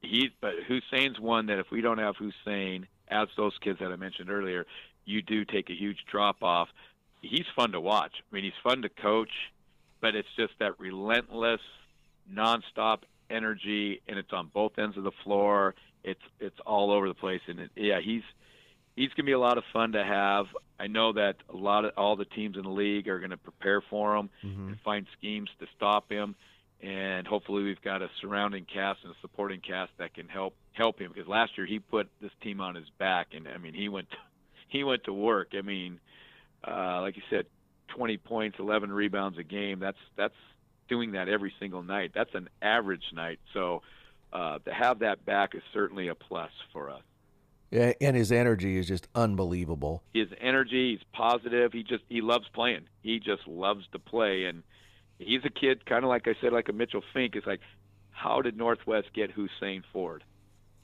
He, 0.01 0.31
but 0.41 0.55
Hussein's 0.67 1.21
one 1.21 1.47
that 1.47 1.59
if 1.59 1.71
we 1.71 1.83
don't 1.83 1.99
have 1.99 2.17
Hussein, 2.17 2.87
as 3.09 3.29
those 3.37 3.59
kids 3.61 3.81
that 3.81 3.93
I 3.93 3.97
mentioned 3.97 4.31
earlier, 4.31 4.65
you 5.05 5.21
do 5.21 5.45
take 5.45 5.69
a 5.69 5.75
huge 5.75 5.99
drop 6.11 6.43
off. 6.43 6.69
He's 7.21 7.47
fun 7.55 7.73
to 7.73 7.81
watch. 7.81 8.13
I 8.31 8.35
mean, 8.35 8.45
he's 8.45 8.53
fun 8.63 8.83
to 8.83 8.89
coach 8.89 9.31
but 10.01 10.15
it's 10.15 10.29
just 10.37 10.53
that 10.59 10.79
relentless, 10.79 11.61
nonstop 12.33 12.99
energy, 13.31 14.01
and 14.09 14.19
it's 14.19 14.33
on 14.33 14.51
both 14.53 14.79
ends 14.79 14.97
of 14.97 15.05
the 15.05 15.13
floor. 15.25 15.75
It's 16.05 16.21
it's 16.41 16.59
all 16.65 16.93
over 16.93 17.09
the 17.09 17.15
place, 17.15 17.41
and 17.49 17.61
it, 17.61 17.71
yeah, 17.75 18.01
he's 18.01 18.23
he's 18.95 19.11
gonna 19.11 19.27
be 19.27 19.33
a 19.33 19.39
lot 19.39 19.59
of 19.59 19.65
fun 19.73 19.93
to 19.93 20.05
have. 20.05 20.47
I 20.79 20.87
know 20.87 21.13
that 21.15 21.37
a 21.49 21.57
lot 21.57 21.85
of 21.85 21.93
all 21.97 22.17
the 22.17 22.25
teams 22.25 22.57
in 22.57 22.63
the 22.63 22.71
league 22.71 23.09
are 23.09 23.19
going 23.19 23.31
to 23.31 23.37
prepare 23.37 23.81
for 23.81 24.17
him 24.17 24.29
mm-hmm. 24.45 24.69
and 24.69 24.81
find 24.85 25.07
schemes 25.19 25.49
to 25.61 25.67
stop 25.77 26.11
him, 26.11 26.35
and 26.83 27.27
hopefully 27.27 27.63
we've 27.63 27.81
got 27.81 28.03
a 28.03 28.11
surrounding 28.21 28.67
cast 28.67 29.01
and 29.03 29.13
a 29.13 29.17
supporting 29.21 29.61
cast 29.61 29.93
that 29.99 30.15
can 30.15 30.29
help 30.29 30.55
help 30.73 30.99
him. 30.99 31.13
Because 31.13 31.29
last 31.29 31.57
year 31.57 31.67
he 31.67 31.79
put 31.79 32.09
this 32.21 32.33
team 32.43 32.61
on 32.61 32.75
his 32.75 32.89
back, 32.99 33.29
and 33.33 33.49
I 33.49 33.59
mean 33.59 33.75
he 33.75 33.89
went 33.89 34.11
to, 34.11 34.17
he 34.69 34.85
went 34.85 35.05
to 35.05 35.13
work. 35.13 35.49
I 35.57 35.63
mean, 35.63 35.99
uh, 36.67 37.01
like 37.01 37.17
you 37.17 37.23
said, 37.31 37.47
20 37.89 38.17
points, 38.19 38.59
11 38.59 38.93
rebounds 38.93 39.39
a 39.39 39.43
game. 39.43 39.79
That's 39.79 39.99
that's 40.17 40.35
doing 40.89 41.13
that 41.13 41.29
every 41.29 41.53
single 41.59 41.83
night. 41.83 42.13
That's 42.15 42.35
an 42.35 42.49
average 42.63 43.05
night. 43.13 43.41
So 43.53 43.83
uh, 44.33 44.59
to 44.61 44.73
have 44.73 45.01
that 45.01 45.25
back 45.25 45.55
is 45.55 45.63
certainly 45.73 46.09
a 46.09 46.15
plus 46.15 46.51
for 46.73 46.91
us. 46.91 47.03
Yeah, 47.71 47.93
and 48.01 48.17
his 48.17 48.31
energy 48.31 48.79
is 48.79 48.87
just 48.87 49.09
unbelievable. 49.15 50.03
His 50.15 50.29
energy, 50.41 50.93
he's 50.93 51.07
positive. 51.13 51.73
He 51.73 51.83
just 51.83 52.05
he 52.09 52.21
loves 52.21 52.47
playing. 52.55 52.87
He 53.03 53.19
just 53.19 53.47
loves 53.49 53.85
to 53.93 53.99
play, 53.99 54.45
and 54.45 54.63
he's 55.19 55.45
a 55.45 55.51
kid, 55.51 55.85
kind 55.85 56.05
of 56.05 56.09
like 56.09 56.29
I 56.29 56.35
said, 56.41 56.53
like 56.53 56.69
a 56.69 56.73
Mitchell 56.73 57.03
Fink. 57.13 57.35
It's 57.35 57.47
like, 57.47 57.61
how 58.11 58.41
did 58.41 58.57
Northwest 58.57 59.09
get 59.15 59.33
Hussein 59.33 59.83
Ford? 59.93 60.23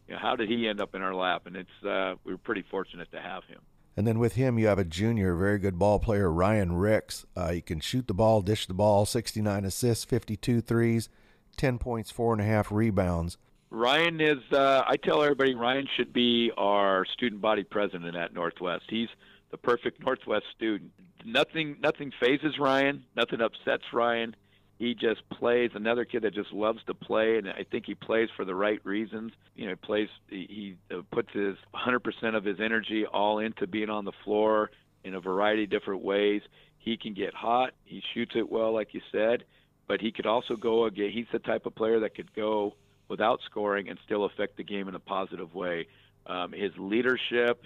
You 0.09 0.15
know, 0.15 0.21
how 0.21 0.35
did 0.35 0.49
he 0.49 0.67
end 0.69 0.81
up 0.81 0.95
in 0.95 1.03
our 1.03 1.15
lap? 1.15 1.47
And 1.47 1.57
it's 1.57 1.87
uh, 1.87 2.17
we 2.25 2.33
were 2.33 2.39
pretty 2.39 2.65
fortunate 2.69 3.11
to 3.13 3.21
have 3.21 3.45
him. 3.45 3.61
And 3.97 4.07
then 4.07 4.19
with 4.19 4.35
him, 4.35 4.59
you 4.59 4.67
have 4.67 4.79
a 4.79 4.85
junior, 4.85 5.35
very 5.35 5.59
good 5.59 5.79
ball 5.79 5.99
player, 5.99 6.31
Ryan 6.31 6.73
Ricks. 6.73 7.27
Uh, 7.37 7.53
he 7.53 7.61
can 7.61 7.81
shoot 7.81 8.07
the 8.07 8.15
ball, 8.15 8.41
dish 8.41 8.67
the 8.67 8.75
ball, 8.75 9.05
69 9.05 9.65
assists, 9.65 10.05
52 10.05 10.61
threes, 10.63 11.09
10 11.57 11.79
points, 11.79 12.11
four 12.11 12.33
and 12.33 12.41
a 12.41 12.45
half 12.45 12.73
rebounds. 12.73 13.37
Ryan 13.71 14.21
is, 14.21 14.39
uh, 14.53 14.83
I 14.87 14.97
tell 14.97 15.23
everybody, 15.23 15.55
Ryan 15.55 15.89
should 15.97 16.13
be 16.13 16.51
our 16.57 17.05
student 17.07 17.41
body 17.41 17.65
president 17.65 18.17
at 18.17 18.35
Northwest. 18.35 18.85
He's 18.89 19.09
the 19.51 19.59
perfect 19.59 20.01
Northwest 20.01 20.45
student. 20.55 20.91
Nothing, 21.25 21.77
nothing 21.81 22.13
phases 22.21 22.59
Ryan. 22.59 23.05
Nothing 23.15 23.41
upsets 23.41 23.85
Ryan 23.93 24.35
he 24.83 24.95
just 24.95 25.23
plays. 25.31 25.71
Another 25.75 26.05
kid 26.05 26.23
that 26.23 26.35
just 26.35 26.53
loves 26.53 26.81
to 26.89 26.95
play 26.95 27.39
and 27.39 27.49
i 27.49 27.65
think 27.71 27.87
he 27.87 27.95
plays 27.95 28.29
for 28.35 28.45
the 28.45 28.55
right 28.55 28.85
reasons. 28.85 29.31
You 29.55 29.67
know 29.67 29.71
he 29.71 29.77
plays 29.77 30.09
he, 30.29 30.77
he 30.91 30.97
uh, 30.97 31.03
puts 31.13 31.29
his 31.33 31.55
100% 31.73 32.37
of 32.37 32.45
his 32.45 32.59
energy 32.59 33.07
all 33.07 33.39
into 33.39 33.69
being 33.69 33.91
on 33.91 34.05
the 34.05 34.13
floor 34.25 34.73
in 35.05 35.15
a 35.15 35.21
variety 35.21 35.65
of 35.65 35.71
different 35.71 36.03
ways. 36.03 36.43
He 36.79 36.97
can 36.97 37.15
get 37.15 37.33
hot. 37.33 37.75
He 37.85 38.03
shoots 38.13 38.33
it 38.35 38.51
well 38.51 38.75
like 38.75 38.93
you 38.93 39.01
said 39.13 39.45
but 39.87 40.01
he 40.01 40.11
could 40.11 40.27
also 40.27 40.57
go 40.57 40.87
again 40.87 41.13
he's 41.13 41.27
the 41.33 41.39
type 41.39 41.65
of 41.65 41.77
player 41.77 42.01
that 42.01 42.17
could 42.17 42.35
go 42.35 42.75
without 43.09 43.39
scoring 43.49 43.89
and 43.89 44.01
still 44.05 44.25
affect 44.25 44.57
the 44.57 44.65
game 44.65 44.89
in 44.89 44.97
a 44.97 45.01
positive 45.01 45.55
way. 45.55 45.87
Um, 46.27 46.51
his 46.51 46.73
leadership 46.77 47.63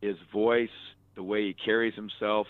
his 0.00 0.16
voice 0.32 0.78
the 1.16 1.24
way 1.24 1.42
he 1.42 1.54
carries 1.54 1.94
himself 1.94 2.46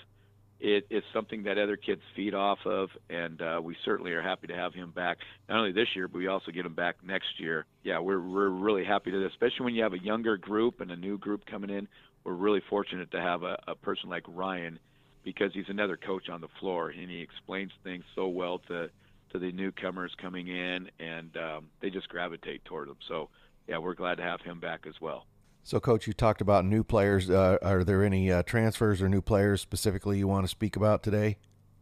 it 0.63 0.87
is 0.91 1.03
something 1.13 1.43
that 1.43 1.59
other 1.59 1.77
kids 1.77 2.01
feed 2.15 2.35
off 2.35 2.61
of, 2.65 2.89
and 3.11 3.43
uh, 3.43 3.61
we 3.63 3.77
certainly 3.85 4.13
are 4.13 4.23
happy 4.23 4.47
to 4.47 4.55
have 4.55 4.73
him 4.73 4.93
back. 4.93 5.19
Not 5.49 5.59
only 5.59 5.73
this 5.73 5.89
year, 5.97 6.07
but 6.07 6.19
we 6.19 6.29
also 6.29 6.53
get 6.53 6.65
him 6.65 6.75
back 6.75 6.97
next 7.05 7.39
year. 7.39 7.67
Yeah, 7.83 7.99
we're 7.99 8.21
we're 8.21 8.49
really 8.49 8.85
happy 8.85 9.11
to 9.11 9.27
especially 9.27 9.65
when 9.65 9.75
you 9.75 9.83
have 9.83 9.93
a 9.93 9.99
younger 9.99 10.37
group 10.37 10.81
and 10.81 10.93
a 10.93 10.97
new 10.97 11.19
group 11.19 11.47
coming 11.47 11.69
in. 11.69 11.89
We're 12.23 12.35
really 12.35 12.63
fortunate 12.71 13.11
to 13.11 13.21
have 13.21 13.43
a, 13.43 13.59
a 13.67 13.75
person 13.75 14.09
like 14.09 14.23
Ryan, 14.29 14.79
because 15.25 15.51
he's 15.53 15.69
another 15.69 15.97
coach 15.97 16.29
on 16.29 16.41
the 16.41 16.49
floor, 16.61 16.91
and 16.91 17.11
he 17.11 17.21
explains 17.21 17.73
things 17.83 18.05
so 18.15 18.29
well 18.29 18.61
to 18.69 18.89
to 19.33 19.39
the 19.41 19.51
newcomers 19.51 20.13
coming 20.21 20.47
in, 20.47 20.89
and 21.01 21.37
um, 21.37 21.65
they 21.81 21.91
just 21.91 22.09
gravitate 22.09 22.65
toward 22.67 22.89
him. 22.89 22.97
So, 23.09 23.31
yeah, 23.67 23.79
we're 23.79 23.95
glad 23.95 24.17
to 24.17 24.23
have 24.23 24.43
him 24.43 24.61
back 24.61 24.87
as 24.87 24.95
well. 25.01 25.27
So, 25.65 25.79
coach, 25.79 26.07
you 26.07 26.13
talked 26.13 26.41
about 26.41 26.65
new 26.65 26.83
players. 26.83 27.31
Uh, 27.31 27.57
are 27.63 27.85
there 27.85 28.03
any 28.03 28.33
uh, 28.33 28.43
transfers 28.43 29.01
or 29.01 29.09
new 29.09 29.23
players 29.23 29.61
specifically 29.61 30.19
you 30.19 30.27
want 30.27 30.45
to 30.45 30.49
speak 30.49 30.75
about 30.75 31.05
today? 31.05 31.39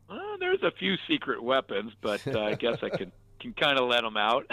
Uh, 0.09 0.37
there's 0.39 0.63
a 0.63 0.71
few 0.79 0.97
secret 1.09 1.43
weapons, 1.43 1.93
but 2.03 2.27
uh, 2.27 2.41
I 2.41 2.55
guess 2.55 2.79
I 2.83 2.91
can 2.91 3.11
can 3.41 3.55
kind 3.55 3.79
of 3.79 3.89
let 3.89 4.03
them 4.03 4.19
out. 4.19 4.51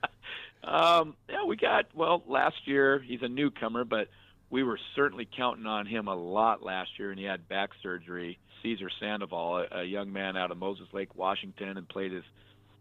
um, 0.64 1.16
yeah, 1.30 1.44
we 1.46 1.56
got 1.56 1.86
well 1.94 2.22
last 2.28 2.56
year. 2.66 2.98
He's 2.98 3.22
a 3.22 3.28
newcomer, 3.28 3.84
but 3.84 4.08
we 4.50 4.62
were 4.62 4.78
certainly 4.94 5.26
counting 5.34 5.64
on 5.64 5.86
him 5.86 6.06
a 6.06 6.14
lot 6.14 6.62
last 6.62 6.90
year, 6.98 7.10
and 7.10 7.18
he 7.18 7.24
had 7.24 7.48
back 7.48 7.70
surgery. 7.82 8.38
Cesar 8.62 8.90
Sandoval, 9.00 9.64
a, 9.70 9.78
a 9.78 9.84
young 9.84 10.12
man 10.12 10.36
out 10.36 10.50
of 10.50 10.58
Moses 10.58 10.88
Lake, 10.92 11.14
Washington, 11.14 11.78
and 11.78 11.88
played 11.88 12.12
his 12.12 12.24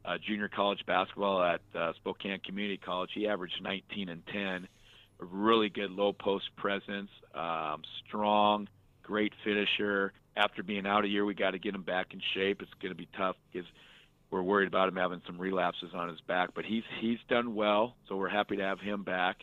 uh, 0.03 0.17
junior 0.17 0.49
college 0.49 0.85
basketball 0.85 1.41
at 1.41 1.61
uh, 1.75 1.93
Spokane 1.93 2.39
Community 2.45 2.77
College. 2.77 3.11
He 3.13 3.27
averaged 3.27 3.61
19 3.61 4.09
and 4.09 4.25
10 4.27 4.67
a 5.19 5.25
really 5.25 5.69
good 5.69 5.91
low 5.91 6.13
post 6.13 6.45
presence, 6.55 7.09
um, 7.33 7.81
strong, 8.07 8.67
great 9.03 9.33
finisher. 9.43 10.13
After 10.35 10.61
being 10.61 10.85
out 10.85 11.03
a 11.03 11.07
year, 11.07 11.25
we 11.25 11.33
got 11.33 11.51
to 11.51 11.59
get 11.59 11.73
him 11.73 11.81
back 11.81 12.13
in 12.13 12.21
shape. 12.33 12.61
It's 12.61 12.71
going 12.81 12.91
to 12.91 12.97
be 12.97 13.07
tough 13.17 13.35
because 13.51 13.67
we're 14.29 14.43
worried 14.43 14.67
about 14.67 14.89
him 14.89 14.95
having 14.95 15.21
some 15.25 15.39
relapses 15.39 15.91
on 15.93 16.09
his 16.09 16.21
back. 16.21 16.49
But 16.53 16.65
he's 16.65 16.83
he's 17.01 17.17
done 17.29 17.55
well, 17.55 17.95
so 18.07 18.15
we're 18.15 18.29
happy 18.29 18.57
to 18.57 18.63
have 18.63 18.79
him 18.79 19.03
back. 19.03 19.37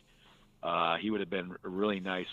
Uh, 0.62 0.96
he 0.96 1.10
would 1.10 1.20
have 1.20 1.30
been 1.30 1.54
really 1.62 2.00
nice 2.00 2.26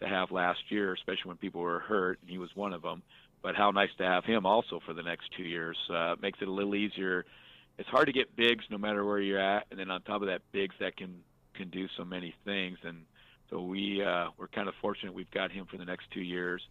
to 0.00 0.06
have 0.08 0.30
last 0.30 0.60
year, 0.68 0.92
especially 0.94 1.28
when 1.28 1.36
people 1.36 1.60
were 1.60 1.80
hurt, 1.80 2.18
and 2.20 2.30
he 2.30 2.38
was 2.38 2.50
one 2.54 2.72
of 2.72 2.82
them. 2.82 3.02
But 3.42 3.54
how 3.54 3.70
nice 3.70 3.90
to 3.98 4.04
have 4.04 4.24
him 4.24 4.46
also 4.46 4.80
for 4.84 4.92
the 4.92 5.02
next 5.02 5.30
two 5.36 5.42
years. 5.42 5.76
Uh, 5.92 6.16
makes 6.20 6.38
it 6.40 6.48
a 6.48 6.52
little 6.52 6.74
easier. 6.74 7.24
It's 7.78 7.88
hard 7.88 8.06
to 8.06 8.12
get 8.12 8.34
bigs 8.36 8.64
no 8.70 8.78
matter 8.78 9.04
where 9.04 9.20
you're 9.20 9.38
at, 9.38 9.66
and 9.70 9.78
then 9.78 9.90
on 9.90 10.02
top 10.02 10.22
of 10.22 10.28
that, 10.28 10.40
bigs 10.52 10.74
that 10.80 10.96
can 10.96 11.20
can 11.56 11.70
do 11.70 11.86
so 11.96 12.04
many 12.04 12.34
things, 12.44 12.78
and 12.84 12.98
so 13.50 13.62
we 13.62 14.02
uh, 14.04 14.28
we're 14.38 14.48
kind 14.48 14.68
of 14.68 14.74
fortunate 14.80 15.14
we've 15.14 15.30
got 15.30 15.50
him 15.50 15.66
for 15.70 15.76
the 15.76 15.84
next 15.84 16.06
two 16.12 16.20
years. 16.20 16.62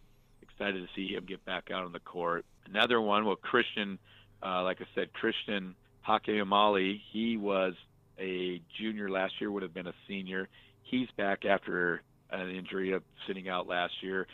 Excited 0.42 0.80
to 0.80 0.88
see 0.94 1.14
him 1.14 1.24
get 1.26 1.44
back 1.44 1.70
out 1.70 1.84
on 1.84 1.92
the 1.92 2.00
court. 2.00 2.44
Another 2.66 3.00
one, 3.00 3.24
well, 3.24 3.36
Christian, 3.36 3.98
uh, 4.42 4.62
like 4.62 4.80
I 4.80 4.86
said, 4.94 5.12
Christian 5.12 5.74
Hakayamali, 6.06 7.00
he 7.12 7.36
was 7.36 7.74
a 8.18 8.60
junior 8.78 9.10
last 9.10 9.34
year, 9.40 9.50
would 9.50 9.62
have 9.62 9.74
been 9.74 9.86
a 9.86 9.94
senior. 10.08 10.48
He's 10.82 11.08
back 11.16 11.44
after 11.44 12.02
an 12.30 12.50
injury 12.50 12.92
of 12.92 13.02
sitting 13.26 13.48
out 13.48 13.66
last 13.66 13.92
year. 14.02 14.26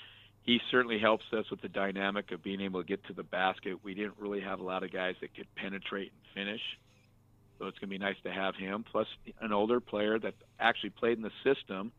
He 0.43 0.61
certainly 0.71 0.99
helps 0.99 1.25
us 1.33 1.49
with 1.51 1.63
the 1.63 1.69
dynamic 1.69 2.33
of 2.33 2.43
being 2.43 2.61
able 2.61 2.83
to 2.83 2.87
get 2.87 3.05
to 3.07 3.13
the 3.13 3.23
basket. 3.23 3.79
We 3.85 3.95
didn't 3.95 4.15
really 4.19 4.41
have 4.41 4.61
a 4.61 4.65
lot 4.65 4.83
of 4.83 4.93
guys 4.93 5.15
that 5.21 5.35
could 5.35 5.47
penetrate 5.55 6.13
and 6.13 6.47
finish 6.47 6.61
So 7.63 7.69
it's 7.69 7.79
going 7.79 7.91
to 7.91 7.97
be 7.97 8.05
nice 8.05 8.17
to 8.25 8.33
have 8.33 8.57
him, 8.57 8.85
plus 8.91 9.07
an 9.41 9.53
older 9.53 9.79
player 9.79 10.19
that 10.19 10.35
actually 10.59 10.91
played 10.91 11.17
in 11.17 11.23
the 11.23 11.31
system. 11.45 11.93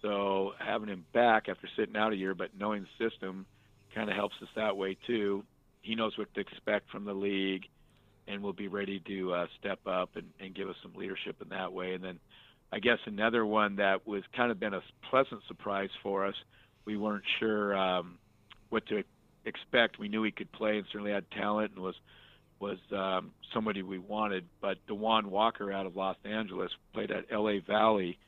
So 0.00 0.52
having 0.60 0.88
him 0.88 1.04
back 1.12 1.48
after 1.48 1.68
sitting 1.76 1.96
out 1.96 2.12
a 2.12 2.16
year, 2.16 2.36
but 2.36 2.50
knowing 2.56 2.86
the 2.86 3.10
system 3.10 3.44
kind 3.92 4.08
of 4.08 4.14
helps 4.14 4.36
us 4.40 4.48
that 4.54 4.76
way 4.76 4.96
too. 5.04 5.42
He 5.80 5.96
knows 5.96 6.16
what 6.16 6.32
to 6.34 6.40
expect 6.40 6.88
from 6.88 7.04
the 7.04 7.12
league 7.12 7.64
and 8.28 8.44
will 8.44 8.52
be 8.52 8.68
ready 8.68 9.00
to 9.08 9.34
uh, 9.34 9.46
step 9.58 9.80
up 9.88 10.10
and, 10.14 10.28
and 10.38 10.54
give 10.54 10.68
us 10.68 10.76
some 10.84 10.92
leadership 10.94 11.34
in 11.42 11.48
that 11.48 11.72
way. 11.72 11.94
And 11.94 12.04
then 12.04 12.20
I 12.72 12.78
guess 12.78 12.98
another 13.04 13.44
one 13.44 13.74
that 13.76 14.06
was 14.06 14.22
kind 14.36 14.52
of 14.52 14.60
been 14.60 14.74
a 14.74 14.82
pleasant 15.10 15.40
surprise 15.48 15.90
for 16.04 16.24
us. 16.24 16.36
We 16.84 16.96
weren't 16.96 17.24
sure 17.40 17.76
um, 17.76 18.18
what 18.70 18.86
to 18.86 19.02
expect. 19.46 19.98
We 19.98 20.06
knew 20.06 20.22
he 20.22 20.30
could 20.30 20.52
play 20.52 20.78
and 20.78 20.86
certainly 20.92 21.10
had 21.10 21.28
talent 21.32 21.72
and 21.74 21.82
was 21.82 21.96
was 22.62 22.78
um, 22.96 23.32
somebody 23.52 23.82
we 23.82 23.98
wanted. 23.98 24.44
But 24.62 24.78
Dewan 24.86 25.30
Walker 25.30 25.72
out 25.72 25.84
of 25.84 25.96
Los 25.96 26.16
Angeles 26.24 26.70
played 26.94 27.10
at 27.10 27.24
LA 27.30 27.58
Valley 27.66 28.18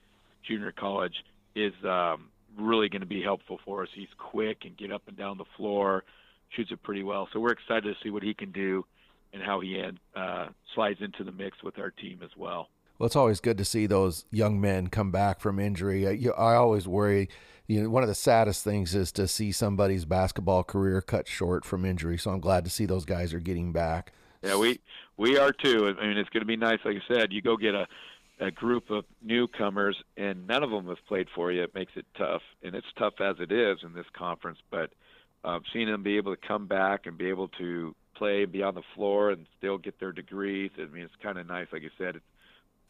Junior 0.47 0.73
College 0.73 1.14
is 1.55 1.73
um, 1.85 2.29
really 2.59 2.88
going 2.88 3.01
to 3.01 3.07
be 3.07 3.23
helpful 3.23 3.61
for 3.64 3.85
us. 3.85 3.88
He's 3.94 4.09
quick 4.18 4.59
and 4.64 4.77
get 4.77 4.92
up 4.92 5.03
and 5.07 5.16
down 5.16 5.38
the 5.38 5.44
floor, 5.57 6.03
shoots 6.51 6.73
it 6.73 6.83
pretty 6.83 7.05
well. 7.05 7.29
So 7.33 7.38
we're 7.38 7.53
excited 7.53 7.85
to 7.85 7.94
see 8.03 8.11
what 8.11 8.25
he 8.25 8.35
can 8.35 8.51
do 8.51 8.85
and 9.33 9.40
how 9.40 9.61
he 9.61 9.81
uh, 10.16 10.47
slides 10.75 11.01
into 11.01 11.23
the 11.23 11.33
mix 11.33 11.62
with 11.62 11.79
our 11.79 11.90
team 11.90 12.20
as 12.23 12.31
well. 12.37 12.68
Well, 12.99 13.07
it's 13.07 13.16
always 13.16 13.40
good 13.40 13.59
to 13.59 13.64
see 13.64 13.87
those 13.87 14.25
young 14.31 14.61
men 14.61 14.88
come 14.88 15.11
back 15.11 15.40
from 15.40 15.59
injury. 15.59 16.07
I, 16.07 16.31
I 16.37 16.55
always 16.57 16.87
worry. 16.87 17.29
You 17.66 17.83
know, 17.83 17.88
one 17.88 18.03
of 18.03 18.09
the 18.09 18.14
saddest 18.14 18.62
things 18.62 18.94
is 18.94 19.11
to 19.12 19.27
see 19.27 19.53
somebody's 19.53 20.05
basketball 20.05 20.64
career 20.64 21.01
cut 21.01 21.27
short 21.29 21.64
from 21.64 21.85
injury. 21.85 22.18
So 22.18 22.31
I'm 22.31 22.40
glad 22.40 22.64
to 22.64 22.70
see 22.70 22.85
those 22.85 23.05
guys 23.05 23.33
are 23.33 23.40
getting 23.40 23.73
back. 23.73 24.12
Yeah, 24.44 24.57
we 24.57 24.80
we 25.16 25.38
are 25.38 25.52
too. 25.52 25.94
I 25.98 26.07
mean, 26.07 26.18
it's 26.18 26.28
going 26.30 26.42
to 26.42 26.46
be 26.46 26.57
nice. 26.57 26.78
Like 26.85 26.96
I 26.96 27.14
said, 27.14 27.33
you 27.33 27.42
go 27.42 27.57
get 27.57 27.74
a 27.74 27.87
a 28.40 28.50
group 28.50 28.90
of 28.90 29.04
newcomers, 29.22 29.96
and 30.16 30.46
none 30.46 30.62
of 30.62 30.70
them 30.70 30.88
have 30.88 31.04
played 31.07 31.28
for 31.35 31.52
you. 31.52 31.62
It 31.62 31.74
makes 31.74 31.92
it 31.94 32.07
tough, 32.18 32.42
and 32.62 32.74
it's 32.74 32.87
tough 32.98 33.14
as 33.20 33.37
it 33.38 33.52
is 33.52 33.78
in 33.83 33.92
this 33.94 34.07
conference. 34.12 34.59
But 34.70 34.90
uh, 35.44 35.61
seeing 35.72 35.87
them 35.87 36.02
be 36.02 36.16
able 36.16 36.35
to 36.35 36.46
come 36.46 36.66
back 36.66 37.07
and 37.07 37.16
be 37.16 37.28
able 37.28 37.48
to 37.48 37.94
play 38.16 38.42
and 38.42 38.52
be 38.52 38.62
on 38.62 38.74
the 38.74 38.83
floor 38.94 39.30
and 39.30 39.46
still 39.59 39.78
get 39.78 40.00
their 40.00 40.12
degrees, 40.12 40.72
I 40.78 40.87
mean, 40.87 41.04
it's 41.04 41.14
kind 41.22 41.38
of 41.38 41.46
nice. 41.46 41.68
Like 41.72 41.83
you 41.83 41.90
said, 41.96 42.16
it's, 42.16 42.24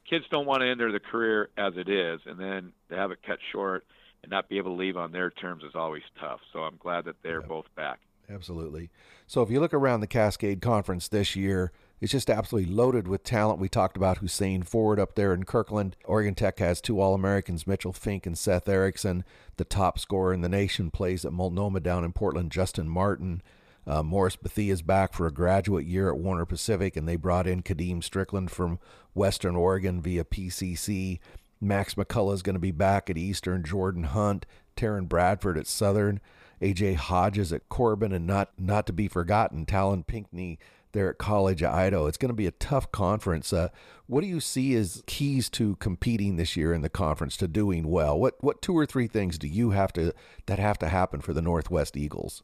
kids 0.08 0.24
don't 0.30 0.46
want 0.46 0.62
to 0.62 0.68
enter 0.68 0.90
the 0.90 1.00
career 1.00 1.50
as 1.58 1.74
it 1.76 1.88
is, 1.88 2.20
and 2.26 2.38
then 2.38 2.72
to 2.90 2.96
have 2.96 3.10
it 3.10 3.18
cut 3.26 3.38
short 3.52 3.84
and 4.22 4.30
not 4.30 4.48
be 4.48 4.56
able 4.56 4.74
to 4.74 4.80
leave 4.80 4.96
on 4.96 5.12
their 5.12 5.30
terms 5.30 5.62
is 5.62 5.74
always 5.74 6.02
tough. 6.18 6.40
So 6.52 6.60
I'm 6.60 6.76
glad 6.78 7.04
that 7.04 7.16
they're 7.22 7.42
both 7.42 7.66
back. 7.76 8.00
Absolutely. 8.28 8.90
So 9.26 9.42
if 9.42 9.50
you 9.50 9.60
look 9.60 9.74
around 9.74 10.00
the 10.00 10.06
Cascade 10.06 10.62
Conference 10.62 11.08
this 11.08 11.36
year, 11.36 11.72
it's 12.00 12.12
just 12.12 12.30
absolutely 12.30 12.72
loaded 12.72 13.06
with 13.08 13.22
talent. 13.22 13.60
We 13.60 13.68
talked 13.68 13.96
about 13.96 14.18
Hussein 14.18 14.62
Ford 14.62 14.98
up 14.98 15.14
there 15.14 15.32
in 15.32 15.44
Kirkland. 15.44 15.96
Oregon 16.04 16.34
Tech 16.34 16.58
has 16.58 16.80
two 16.80 17.00
All 17.00 17.14
Americans, 17.14 17.66
Mitchell 17.66 17.92
Fink 17.92 18.26
and 18.26 18.36
Seth 18.36 18.68
Erickson. 18.68 19.24
The 19.56 19.64
top 19.64 19.98
scorer 19.98 20.32
in 20.32 20.40
the 20.40 20.48
nation 20.48 20.90
plays 20.90 21.24
at 21.24 21.32
Multnomah 21.32 21.80
down 21.80 22.04
in 22.04 22.12
Portland, 22.12 22.50
Justin 22.50 22.88
Martin. 22.88 23.42
Uh, 23.86 24.02
Morris 24.02 24.36
Bethea 24.36 24.72
is 24.72 24.82
back 24.82 25.12
for 25.12 25.26
a 25.26 25.32
graduate 25.32 25.86
year 25.86 26.08
at 26.08 26.18
Warner 26.18 26.46
Pacific, 26.46 26.96
and 26.96 27.06
they 27.06 27.16
brought 27.16 27.46
in 27.46 27.62
Kadeem 27.62 28.02
Strickland 28.02 28.50
from 28.50 28.78
Western 29.12 29.56
Oregon 29.56 30.00
via 30.00 30.24
PCC. 30.24 31.20
Max 31.60 31.94
McCullough 31.94 32.34
is 32.34 32.42
going 32.42 32.54
to 32.54 32.60
be 32.60 32.70
back 32.70 33.10
at 33.10 33.18
Eastern. 33.18 33.62
Jordan 33.62 34.04
Hunt, 34.04 34.46
Taryn 34.76 35.08
Bradford 35.08 35.58
at 35.58 35.66
Southern. 35.66 36.20
AJ 36.60 36.96
Hodges 36.96 37.52
at 37.52 37.68
Corban, 37.68 38.12
and 38.12 38.26
not 38.26 38.50
not 38.58 38.86
to 38.86 38.92
be 38.92 39.08
forgotten, 39.08 39.66
Talon 39.66 40.04
Pinckney 40.04 40.58
there 40.94 41.10
at 41.10 41.18
College 41.18 41.62
of 41.62 41.74
Idaho. 41.74 42.06
It's 42.06 42.16
going 42.16 42.30
to 42.30 42.34
be 42.34 42.46
a 42.46 42.52
tough 42.52 42.90
conference. 42.90 43.52
Uh, 43.52 43.68
what 44.06 44.22
do 44.22 44.26
you 44.26 44.40
see 44.40 44.74
as 44.74 45.02
keys 45.06 45.50
to 45.50 45.76
competing 45.76 46.36
this 46.36 46.56
year 46.56 46.72
in 46.72 46.80
the 46.80 46.88
conference 46.88 47.36
to 47.38 47.48
doing 47.48 47.88
well? 47.88 48.18
What 48.18 48.42
what 48.42 48.62
two 48.62 48.76
or 48.76 48.86
three 48.86 49.08
things 49.08 49.36
do 49.38 49.46
you 49.46 49.70
have 49.70 49.92
to 49.94 50.14
that 50.46 50.58
have 50.58 50.78
to 50.78 50.88
happen 50.88 51.20
for 51.20 51.34
the 51.34 51.42
Northwest 51.42 51.96
Eagles? 51.96 52.42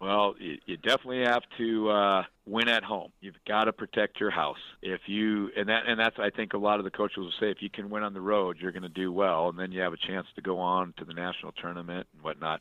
Well, 0.00 0.34
you, 0.40 0.58
you 0.66 0.76
definitely 0.78 1.22
have 1.24 1.44
to 1.58 1.90
uh, 1.90 2.22
win 2.44 2.68
at 2.68 2.82
home. 2.82 3.12
You've 3.20 3.36
got 3.46 3.64
to 3.64 3.72
protect 3.72 4.18
your 4.18 4.32
house. 4.32 4.58
If 4.82 5.02
you 5.06 5.50
and 5.56 5.68
that 5.68 5.84
and 5.86 5.98
that's 5.98 6.16
I 6.18 6.30
think 6.30 6.54
a 6.54 6.58
lot 6.58 6.80
of 6.80 6.84
the 6.84 6.90
coaches 6.90 7.18
will 7.18 7.32
say 7.38 7.50
if 7.50 7.58
you 7.62 7.70
can 7.70 7.88
win 7.88 8.02
on 8.02 8.12
the 8.12 8.20
road, 8.20 8.56
you're 8.60 8.72
going 8.72 8.82
to 8.82 8.88
do 8.88 9.12
well, 9.12 9.48
and 9.48 9.56
then 9.56 9.70
you 9.70 9.80
have 9.80 9.92
a 9.92 9.96
chance 9.96 10.26
to 10.34 10.42
go 10.42 10.58
on 10.58 10.92
to 10.98 11.04
the 11.04 11.14
national 11.14 11.52
tournament 11.52 12.08
and 12.12 12.22
whatnot. 12.22 12.60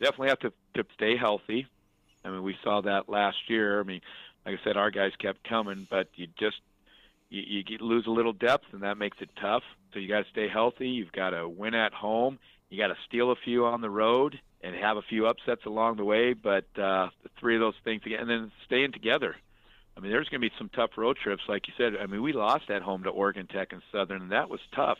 Definitely 0.00 0.28
have 0.28 0.40
to 0.40 0.52
to 0.74 0.84
stay 0.94 1.16
healthy. 1.16 1.66
I 2.24 2.30
mean, 2.30 2.42
we 2.42 2.56
saw 2.62 2.80
that 2.82 3.08
last 3.08 3.38
year. 3.48 3.80
I 3.80 3.82
mean, 3.84 4.00
like 4.44 4.58
I 4.60 4.64
said, 4.64 4.76
our 4.76 4.90
guys 4.90 5.12
kept 5.18 5.48
coming, 5.48 5.86
but 5.90 6.08
you 6.14 6.26
just 6.38 6.60
you, 7.30 7.42
you 7.46 7.64
get, 7.64 7.80
lose 7.80 8.06
a 8.06 8.10
little 8.10 8.32
depth, 8.32 8.66
and 8.72 8.82
that 8.82 8.98
makes 8.98 9.18
it 9.20 9.30
tough. 9.40 9.62
So 9.92 9.98
you 9.98 10.08
got 10.08 10.24
to 10.24 10.30
stay 10.30 10.48
healthy. 10.48 10.88
You've 10.88 11.12
got 11.12 11.30
to 11.30 11.48
win 11.48 11.74
at 11.74 11.92
home. 11.92 12.38
You 12.70 12.78
got 12.78 12.88
to 12.88 12.96
steal 13.06 13.30
a 13.30 13.36
few 13.36 13.66
on 13.66 13.80
the 13.80 13.90
road 13.90 14.38
and 14.60 14.74
have 14.74 14.96
a 14.96 15.02
few 15.02 15.26
upsets 15.26 15.64
along 15.66 15.96
the 15.96 16.04
way. 16.04 16.32
But 16.32 16.66
uh, 16.76 17.08
the 17.22 17.30
three 17.38 17.54
of 17.54 17.60
those 17.60 17.74
things 17.84 18.02
again, 18.04 18.20
and 18.20 18.30
then 18.30 18.52
staying 18.66 18.92
together. 18.92 19.36
I 19.96 20.00
mean, 20.00 20.12
there's 20.12 20.28
going 20.28 20.40
to 20.40 20.48
be 20.48 20.54
some 20.56 20.68
tough 20.68 20.90
road 20.96 21.16
trips, 21.16 21.42
like 21.48 21.66
you 21.66 21.74
said. 21.76 21.94
I 22.00 22.06
mean, 22.06 22.22
we 22.22 22.32
lost 22.32 22.70
at 22.70 22.82
home 22.82 23.02
to 23.02 23.10
Oregon 23.10 23.48
Tech 23.48 23.72
and 23.72 23.82
Southern, 23.90 24.22
and 24.22 24.32
that 24.32 24.48
was 24.48 24.60
tough. 24.72 24.98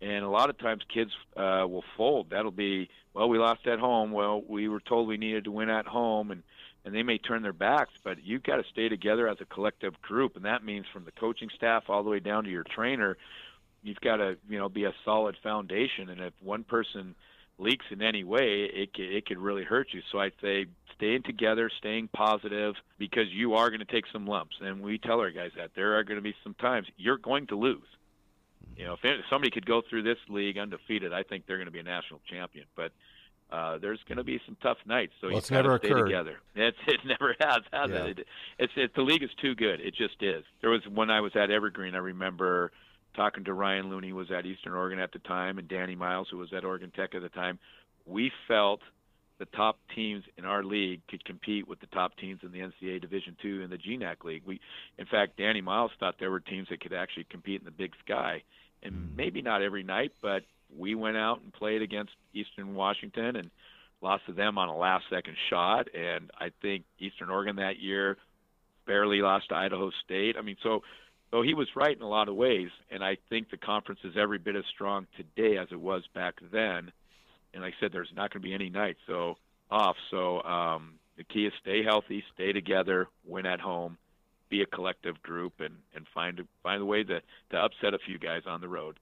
And 0.00 0.24
a 0.24 0.30
lot 0.30 0.48
of 0.48 0.58
times, 0.58 0.82
kids 0.92 1.10
uh, 1.36 1.66
will 1.68 1.84
fold. 1.96 2.30
That'll 2.30 2.50
be, 2.50 2.88
well, 3.12 3.28
we 3.28 3.38
lost 3.38 3.66
at 3.66 3.78
home. 3.78 4.12
Well, 4.12 4.42
we 4.46 4.66
were 4.68 4.80
told 4.80 5.06
we 5.06 5.18
needed 5.18 5.44
to 5.44 5.50
win 5.50 5.68
at 5.68 5.86
home, 5.86 6.30
and 6.30 6.42
and 6.84 6.94
they 6.94 7.02
may 7.02 7.18
turn 7.18 7.42
their 7.42 7.52
backs, 7.52 7.92
but 8.02 8.24
you've 8.24 8.42
got 8.42 8.56
to 8.56 8.64
stay 8.72 8.88
together 8.88 9.28
as 9.28 9.36
a 9.40 9.44
collective 9.44 10.00
group, 10.00 10.36
and 10.36 10.46
that 10.46 10.64
means 10.64 10.86
from 10.90 11.04
the 11.04 11.12
coaching 11.12 11.50
staff 11.54 11.84
all 11.88 12.02
the 12.02 12.08
way 12.08 12.20
down 12.20 12.44
to 12.44 12.50
your 12.50 12.64
trainer, 12.64 13.18
you've 13.82 14.00
got 14.00 14.16
to 14.16 14.38
you 14.48 14.58
know 14.58 14.68
be 14.68 14.84
a 14.84 14.94
solid 15.04 15.36
foundation. 15.42 16.08
And 16.08 16.20
if 16.20 16.32
one 16.42 16.64
person 16.64 17.14
leaks 17.58 17.84
in 17.90 18.00
any 18.00 18.24
way, 18.24 18.62
it 18.72 18.90
it 18.94 19.26
could 19.26 19.38
really 19.38 19.64
hurt 19.64 19.88
you. 19.92 20.00
So 20.10 20.18
I'd 20.18 20.32
say 20.40 20.66
staying 20.96 21.22
together, 21.22 21.70
staying 21.78 22.08
positive, 22.08 22.74
because 22.98 23.28
you 23.30 23.54
are 23.54 23.68
going 23.68 23.80
to 23.80 23.86
take 23.86 24.04
some 24.12 24.26
lumps, 24.26 24.56
and 24.60 24.80
we 24.80 24.98
tell 24.98 25.20
our 25.20 25.30
guys 25.30 25.50
that 25.56 25.70
there 25.74 25.98
are 25.98 26.04
going 26.04 26.18
to 26.18 26.22
be 26.22 26.34
some 26.42 26.54
times 26.54 26.86
you're 26.96 27.18
going 27.18 27.46
to 27.48 27.56
lose. 27.56 27.86
You 28.76 28.84
know, 28.84 28.96
if 29.02 29.24
somebody 29.28 29.50
could 29.50 29.66
go 29.66 29.82
through 29.88 30.02
this 30.02 30.18
league 30.28 30.58
undefeated, 30.58 31.12
I 31.12 31.22
think 31.22 31.46
they're 31.46 31.58
going 31.58 31.66
to 31.66 31.72
be 31.72 31.80
a 31.80 31.84
national 31.84 32.20
champion. 32.30 32.66
But 32.76 32.92
uh, 33.50 33.78
there's 33.78 34.00
going 34.08 34.18
to 34.18 34.24
be 34.24 34.40
some 34.46 34.56
tough 34.62 34.78
nights. 34.86 35.12
So 35.20 35.26
well, 35.26 35.36
you've 35.36 35.48
got 35.48 35.80
stay 35.80 35.88
occurred. 35.88 36.04
together. 36.04 36.38
It's, 36.54 36.76
it 36.86 37.00
never 37.04 37.34
has, 37.40 37.60
has 37.72 37.90
yeah. 37.90 38.04
it? 38.04 38.18
it? 38.20 38.26
It's 38.58 38.72
it, 38.76 38.94
the 38.94 39.02
league 39.02 39.22
is 39.22 39.30
too 39.40 39.54
good. 39.54 39.80
It 39.80 39.94
just 39.94 40.22
is. 40.22 40.44
There 40.60 40.70
was 40.70 40.82
when 40.92 41.10
I 41.10 41.20
was 41.20 41.32
at 41.34 41.50
Evergreen. 41.50 41.94
I 41.94 41.98
remember 41.98 42.72
talking 43.16 43.44
to 43.44 43.52
Ryan 43.52 43.90
Looney, 43.90 44.10
who 44.10 44.16
was 44.16 44.30
at 44.30 44.46
Eastern 44.46 44.74
Oregon 44.74 44.98
at 44.98 45.12
the 45.12 45.18
time, 45.20 45.58
and 45.58 45.68
Danny 45.68 45.96
Miles, 45.96 46.28
who 46.30 46.38
was 46.38 46.52
at 46.52 46.64
Oregon 46.64 46.92
Tech 46.94 47.14
at 47.14 47.22
the 47.22 47.28
time. 47.28 47.58
We 48.06 48.30
felt 48.46 48.80
the 49.40 49.46
top 49.46 49.78
teams 49.96 50.22
in 50.38 50.44
our 50.44 50.62
league 50.62 51.00
could 51.08 51.24
compete 51.24 51.66
with 51.66 51.80
the 51.80 51.86
top 51.86 52.16
teams 52.18 52.40
in 52.44 52.52
the 52.52 52.60
NCAA 52.60 53.00
Division 53.00 53.36
two 53.42 53.62
and 53.62 53.72
the 53.72 53.78
GNAC 53.78 54.22
league. 54.22 54.42
We, 54.46 54.60
in 54.98 55.06
fact, 55.06 55.38
Danny 55.38 55.60
Miles 55.62 55.90
thought 55.98 56.14
there 56.20 56.30
were 56.30 56.38
teams 56.40 56.68
that 56.70 56.80
could 56.80 56.92
actually 56.92 57.24
compete 57.24 57.60
in 57.60 57.64
the 57.64 57.72
Big 57.72 57.92
Sky, 58.04 58.42
and 58.84 58.92
Mm. 58.94 59.16
maybe 59.16 59.42
not 59.42 59.62
every 59.62 59.82
night, 59.82 60.12
but 60.22 60.44
we 60.78 60.94
went 60.94 61.16
out 61.16 61.40
and 61.42 61.52
played 61.52 61.82
against 61.82 62.12
Eastern 62.32 62.74
Washington 62.74 63.36
and 63.36 63.50
lost 64.02 64.24
to 64.26 64.32
them 64.32 64.56
on 64.58 64.68
a 64.68 64.76
last 64.76 65.04
second 65.10 65.36
shot 65.48 65.88
and 65.94 66.30
I 66.38 66.50
think 66.62 66.84
Eastern 66.98 67.28
Oregon 67.30 67.56
that 67.56 67.78
year 67.78 68.16
barely 68.86 69.20
lost 69.20 69.48
to 69.48 69.56
Idaho 69.56 69.90
State. 70.04 70.36
I 70.38 70.42
mean 70.42 70.56
so 70.62 70.82
so 71.30 71.42
he 71.42 71.54
was 71.54 71.68
right 71.76 71.94
in 71.96 72.02
a 72.02 72.08
lot 72.08 72.28
of 72.28 72.34
ways 72.34 72.70
and 72.90 73.02
I 73.04 73.16
think 73.28 73.50
the 73.50 73.56
conference 73.56 74.00
is 74.04 74.14
every 74.16 74.38
bit 74.38 74.56
as 74.56 74.64
strong 74.72 75.06
today 75.16 75.58
as 75.58 75.68
it 75.70 75.80
was 75.80 76.02
back 76.14 76.34
then. 76.52 76.92
And 77.52 77.62
like 77.62 77.74
I 77.78 77.80
said 77.80 77.92
there's 77.92 78.12
not 78.14 78.32
going 78.32 78.42
to 78.42 78.48
be 78.48 78.54
any 78.54 78.70
night 78.70 78.96
so 79.06 79.36
off. 79.70 79.96
So 80.10 80.42
um 80.42 80.94
the 81.16 81.24
key 81.24 81.46
is 81.46 81.52
stay 81.60 81.82
healthy, 81.82 82.24
stay 82.34 82.52
together, 82.52 83.08
win 83.24 83.46
at 83.46 83.60
home, 83.60 83.98
be 84.48 84.62
a 84.62 84.66
collective 84.66 85.22
group 85.22 85.54
and 85.60 85.76
and 85.94 86.06
find 86.14 86.40
find 86.62 86.82
a 86.82 86.84
way 86.84 87.04
to 87.04 87.20
to 87.50 87.56
upset 87.56 87.94
a 87.94 87.98
few 87.98 88.18
guys 88.18 88.42
on 88.46 88.60
the 88.60 88.68
road. 88.68 88.98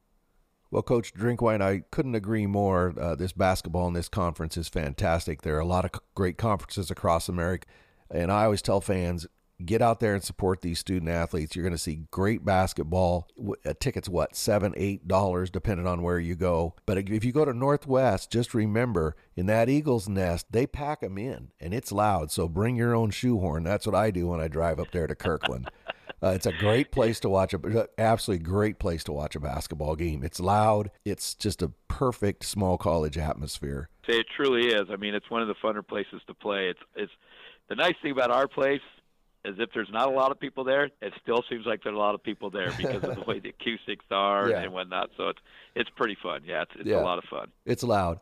Well, 0.71 0.83
Coach 0.83 1.15
Drinkwine, 1.15 1.63
I 1.63 1.85
couldn't 1.91 2.15
agree 2.15 2.47
more. 2.47 2.93
Uh, 2.99 3.15
this 3.15 3.33
basketball 3.33 3.89
in 3.89 3.95
this 3.95 4.09
conference 4.09 4.59
is 4.59 4.69
fantastic. 4.69 5.41
There 5.41 5.57
are 5.57 5.61
a 5.61 5.67
lot 5.67 5.87
of 5.87 5.93
great 6.15 6.37
conferences 6.37 6.91
across 6.91 7.27
America. 7.27 7.67
And 8.11 8.31
I 8.31 8.45
always 8.45 8.61
tell 8.61 8.83
fans 8.83 9.27
get 9.65 9.83
out 9.83 10.01
there 10.01 10.15
and 10.15 10.23
support 10.23 10.63
these 10.63 10.79
student 10.79 11.11
athletes. 11.11 11.57
You're 11.57 11.65
going 11.65 11.73
to 11.73 11.79
see 11.79 12.07
great 12.11 12.45
basketball. 12.45 13.29
A 13.65 13.75
ticket's 13.75 14.09
what, 14.09 14.37
seven, 14.37 14.73
eight 14.77 15.09
dollars, 15.09 15.51
depending 15.51 15.87
on 15.87 16.03
where 16.03 16.19
you 16.19 16.35
go. 16.35 16.75
But 16.87 16.99
if 16.99 17.25
you 17.25 17.33
go 17.33 17.45
to 17.45 17.53
Northwest, 17.53 18.31
just 18.31 18.55
remember 18.55 19.17
in 19.37 19.47
that 19.47 19.69
Eagles 19.69 20.09
nest, 20.09 20.47
they 20.51 20.67
pack 20.67 21.01
them 21.01 21.19
in 21.19 21.49
and 21.61 21.75
it's 21.75 21.93
loud. 21.93 22.31
So 22.31 22.49
bring 22.49 22.77
your 22.77 22.95
own 22.95 23.11
shoehorn. 23.11 23.65
That's 23.65 23.87
what 23.87 23.95
I 23.95 24.11
do 24.11 24.29
when 24.29 24.41
I 24.41 24.49
drive 24.49 24.79
up 24.79 24.93
there 24.93 25.07
to 25.07 25.15
Kirkland. 25.15 25.71
Uh, 26.21 26.31
it's 26.31 26.47
a 26.47 26.53
great 26.53 26.91
place 26.91 27.21
to 27.21 27.29
watch 27.29 27.55
a 27.55 27.89
absolutely 27.97 28.45
great 28.45 28.81
place 28.81 29.05
to 29.05 29.13
watch 29.13 29.37
a 29.37 29.41
basketball 29.41 29.95
game. 29.95 30.25
It's 30.25 30.41
loud. 30.41 30.91
It's 31.05 31.33
just 31.33 31.63
a 31.63 31.69
perfect 31.87 32.45
small 32.45 32.77
college 32.77 33.17
atmosphere. 33.17 33.89
Say 34.05 34.17
it 34.17 34.27
truly 34.35 34.67
is. 34.67 34.89
I 34.91 34.97
mean, 34.97 35.15
it's 35.15 35.31
one 35.31 35.43
of 35.43 35.49
the 35.49 35.55
funner 35.55 35.87
places 35.87 36.21
to 36.27 36.35
play. 36.35 36.71
It's 36.71 36.81
it's 36.97 37.13
the 37.69 37.77
nice 37.77 37.95
thing 38.03 38.11
about 38.11 38.33
our 38.33 38.49
place 38.49 38.81
as 39.49 39.55
if 39.59 39.71
there's 39.75 39.89
not 39.91 40.09
a 40.09 40.11
lot 40.13 40.31
of 40.31 40.39
people 40.39 40.65
there, 40.65 40.85
it 41.01 41.13
still 41.23 41.43
seems 41.49 41.65
like 41.67 41.83
there's 41.83 41.95
a 41.95 41.99
lot 41.99 42.15
of 42.15 42.23
people 42.23 42.51
there 42.51 42.71
because 42.77 43.03
of 43.03 43.15
the 43.17 43.25
way 43.27 43.39
the 43.41 43.49
acoustics 43.61 44.05
are 44.11 44.51
Yeah. 44.51 44.61
and 44.63 44.73
whatnot. 44.73 45.11
So 45.17 45.29
it's 45.29 45.41
it's 45.75 45.91
pretty 45.97 46.17
fun. 46.23 46.43
Yeah, 46.45 46.63
it's, 46.63 46.73
it's 46.77 46.89
Yeah. 46.89 47.01
a 47.01 47.05
lot 47.05 47.19
of 47.19 47.25
fun. 47.25 47.49
It's 47.65 47.83
loud. 47.83 48.21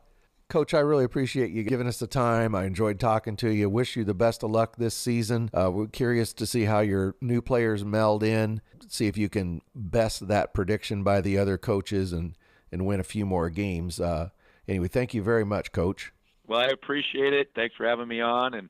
Coach, 0.49 0.73
I 0.73 0.79
really 0.79 1.03
appreciate 1.03 1.51
you 1.51 1.63
giving 1.63 1.87
us 1.87 1.99
the 1.99 2.07
time. 2.07 2.55
I 2.55 2.63
enjoyed 2.63 3.01
talking 3.01 3.35
to 3.37 3.49
you. 3.49 3.69
Wish 3.69 3.97
you 3.97 4.05
the 4.05 4.13
best 4.13 4.43
of 4.43 4.51
luck 4.51 4.77
this 4.77 4.95
season. 4.95 5.49
Uh, 5.53 5.69
we're 5.69 5.87
curious 5.87 6.31
to 6.35 6.45
see 6.45 6.63
how 6.63 6.79
your 6.79 7.15
new 7.19 7.41
players 7.41 7.83
meld 7.83 8.23
in, 8.23 8.61
see 8.87 9.07
if 9.07 9.17
you 9.17 9.27
can 9.27 9.61
best 9.75 10.29
that 10.29 10.53
prediction 10.53 11.03
by 11.03 11.19
the 11.19 11.37
other 11.37 11.57
coaches 11.57 12.13
and, 12.13 12.37
and 12.71 12.85
win 12.85 13.01
a 13.01 13.03
few 13.03 13.25
more 13.25 13.49
games. 13.49 13.99
Uh, 13.99 14.29
anyway, 14.69 14.87
thank 14.87 15.13
you 15.13 15.21
very 15.21 15.43
much, 15.43 15.73
Coach. 15.73 16.13
Well, 16.47 16.61
I 16.61 16.67
appreciate 16.67 17.33
it. 17.33 17.49
Thanks 17.53 17.75
for 17.75 17.85
having 17.85 18.07
me 18.07 18.21
on. 18.21 18.53
And 18.53 18.69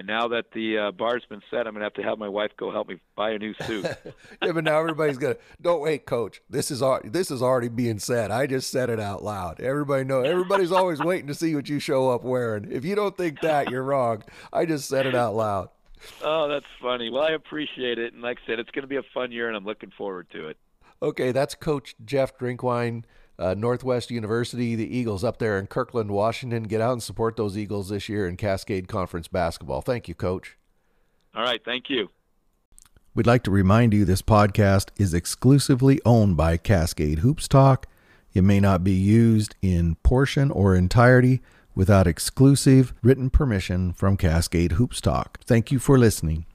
and 0.00 0.06
now 0.06 0.28
that 0.28 0.52
the 0.52 0.78
uh, 0.78 0.92
bar's 0.92 1.26
been 1.28 1.42
set, 1.50 1.66
I'm 1.66 1.74
gonna 1.74 1.84
have 1.84 1.92
to 1.92 2.02
have 2.02 2.18
my 2.18 2.26
wife 2.26 2.52
go 2.56 2.72
help 2.72 2.88
me 2.88 2.96
buy 3.16 3.32
a 3.32 3.38
new 3.38 3.52
suit. 3.66 3.84
yeah, 4.42 4.52
but 4.52 4.64
now 4.64 4.80
everybody's 4.80 5.18
gonna. 5.18 5.36
Don't 5.60 5.82
wait, 5.82 6.06
Coach. 6.06 6.40
This 6.48 6.70
is 6.70 6.82
al- 6.82 7.02
this 7.04 7.30
is 7.30 7.42
already 7.42 7.68
being 7.68 7.98
said. 7.98 8.30
I 8.30 8.46
just 8.46 8.70
said 8.70 8.88
it 8.88 8.98
out 8.98 9.22
loud. 9.22 9.60
Everybody 9.60 10.04
know. 10.04 10.22
Everybody's 10.22 10.72
always 10.72 11.00
waiting 11.04 11.26
to 11.26 11.34
see 11.34 11.54
what 11.54 11.68
you 11.68 11.78
show 11.78 12.08
up 12.08 12.24
wearing. 12.24 12.72
If 12.72 12.82
you 12.82 12.94
don't 12.94 13.14
think 13.14 13.42
that, 13.42 13.68
you're 13.68 13.82
wrong. 13.82 14.22
I 14.54 14.64
just 14.64 14.88
said 14.88 15.04
it 15.04 15.14
out 15.14 15.34
loud. 15.34 15.68
oh, 16.24 16.48
that's 16.48 16.64
funny. 16.80 17.10
Well, 17.10 17.24
I 17.24 17.32
appreciate 17.32 17.98
it. 17.98 18.14
And 18.14 18.22
like 18.22 18.38
I 18.44 18.46
said, 18.46 18.58
it's 18.58 18.70
gonna 18.70 18.86
be 18.86 18.96
a 18.96 19.04
fun 19.12 19.32
year, 19.32 19.48
and 19.48 19.56
I'm 19.56 19.66
looking 19.66 19.92
forward 19.98 20.28
to 20.32 20.48
it. 20.48 20.56
Okay, 21.02 21.30
that's 21.30 21.54
Coach 21.54 21.94
Jeff 22.06 22.38
Drinkwine, 22.38 23.04
uh, 23.40 23.54
Northwest 23.56 24.10
University, 24.10 24.76
the 24.76 24.96
Eagles 24.96 25.24
up 25.24 25.38
there 25.38 25.58
in 25.58 25.66
Kirkland, 25.66 26.10
Washington. 26.10 26.64
Get 26.64 26.80
out 26.80 26.92
and 26.92 27.02
support 27.02 27.36
those 27.36 27.56
Eagles 27.56 27.88
this 27.88 28.08
year 28.08 28.28
in 28.28 28.36
Cascade 28.36 28.86
Conference 28.86 29.28
basketball. 29.28 29.80
Thank 29.80 30.08
you, 30.08 30.14
Coach. 30.14 30.58
All 31.34 31.42
right, 31.42 31.64
thank 31.64 31.88
you. 31.88 32.10
We'd 33.14 33.26
like 33.26 33.42
to 33.44 33.50
remind 33.50 33.94
you 33.94 34.04
this 34.04 34.22
podcast 34.22 34.90
is 34.96 35.14
exclusively 35.14 36.00
owned 36.04 36.36
by 36.36 36.58
Cascade 36.58 37.20
Hoops 37.20 37.48
Talk. 37.48 37.86
It 38.34 38.42
may 38.42 38.60
not 38.60 38.84
be 38.84 38.92
used 38.92 39.56
in 39.62 39.96
portion 39.96 40.50
or 40.50 40.76
entirety 40.76 41.40
without 41.74 42.06
exclusive 42.06 42.92
written 43.02 43.30
permission 43.30 43.92
from 43.92 44.16
Cascade 44.16 44.72
Hoops 44.72 45.00
Talk. 45.00 45.40
Thank 45.44 45.72
you 45.72 45.78
for 45.78 45.98
listening. 45.98 46.46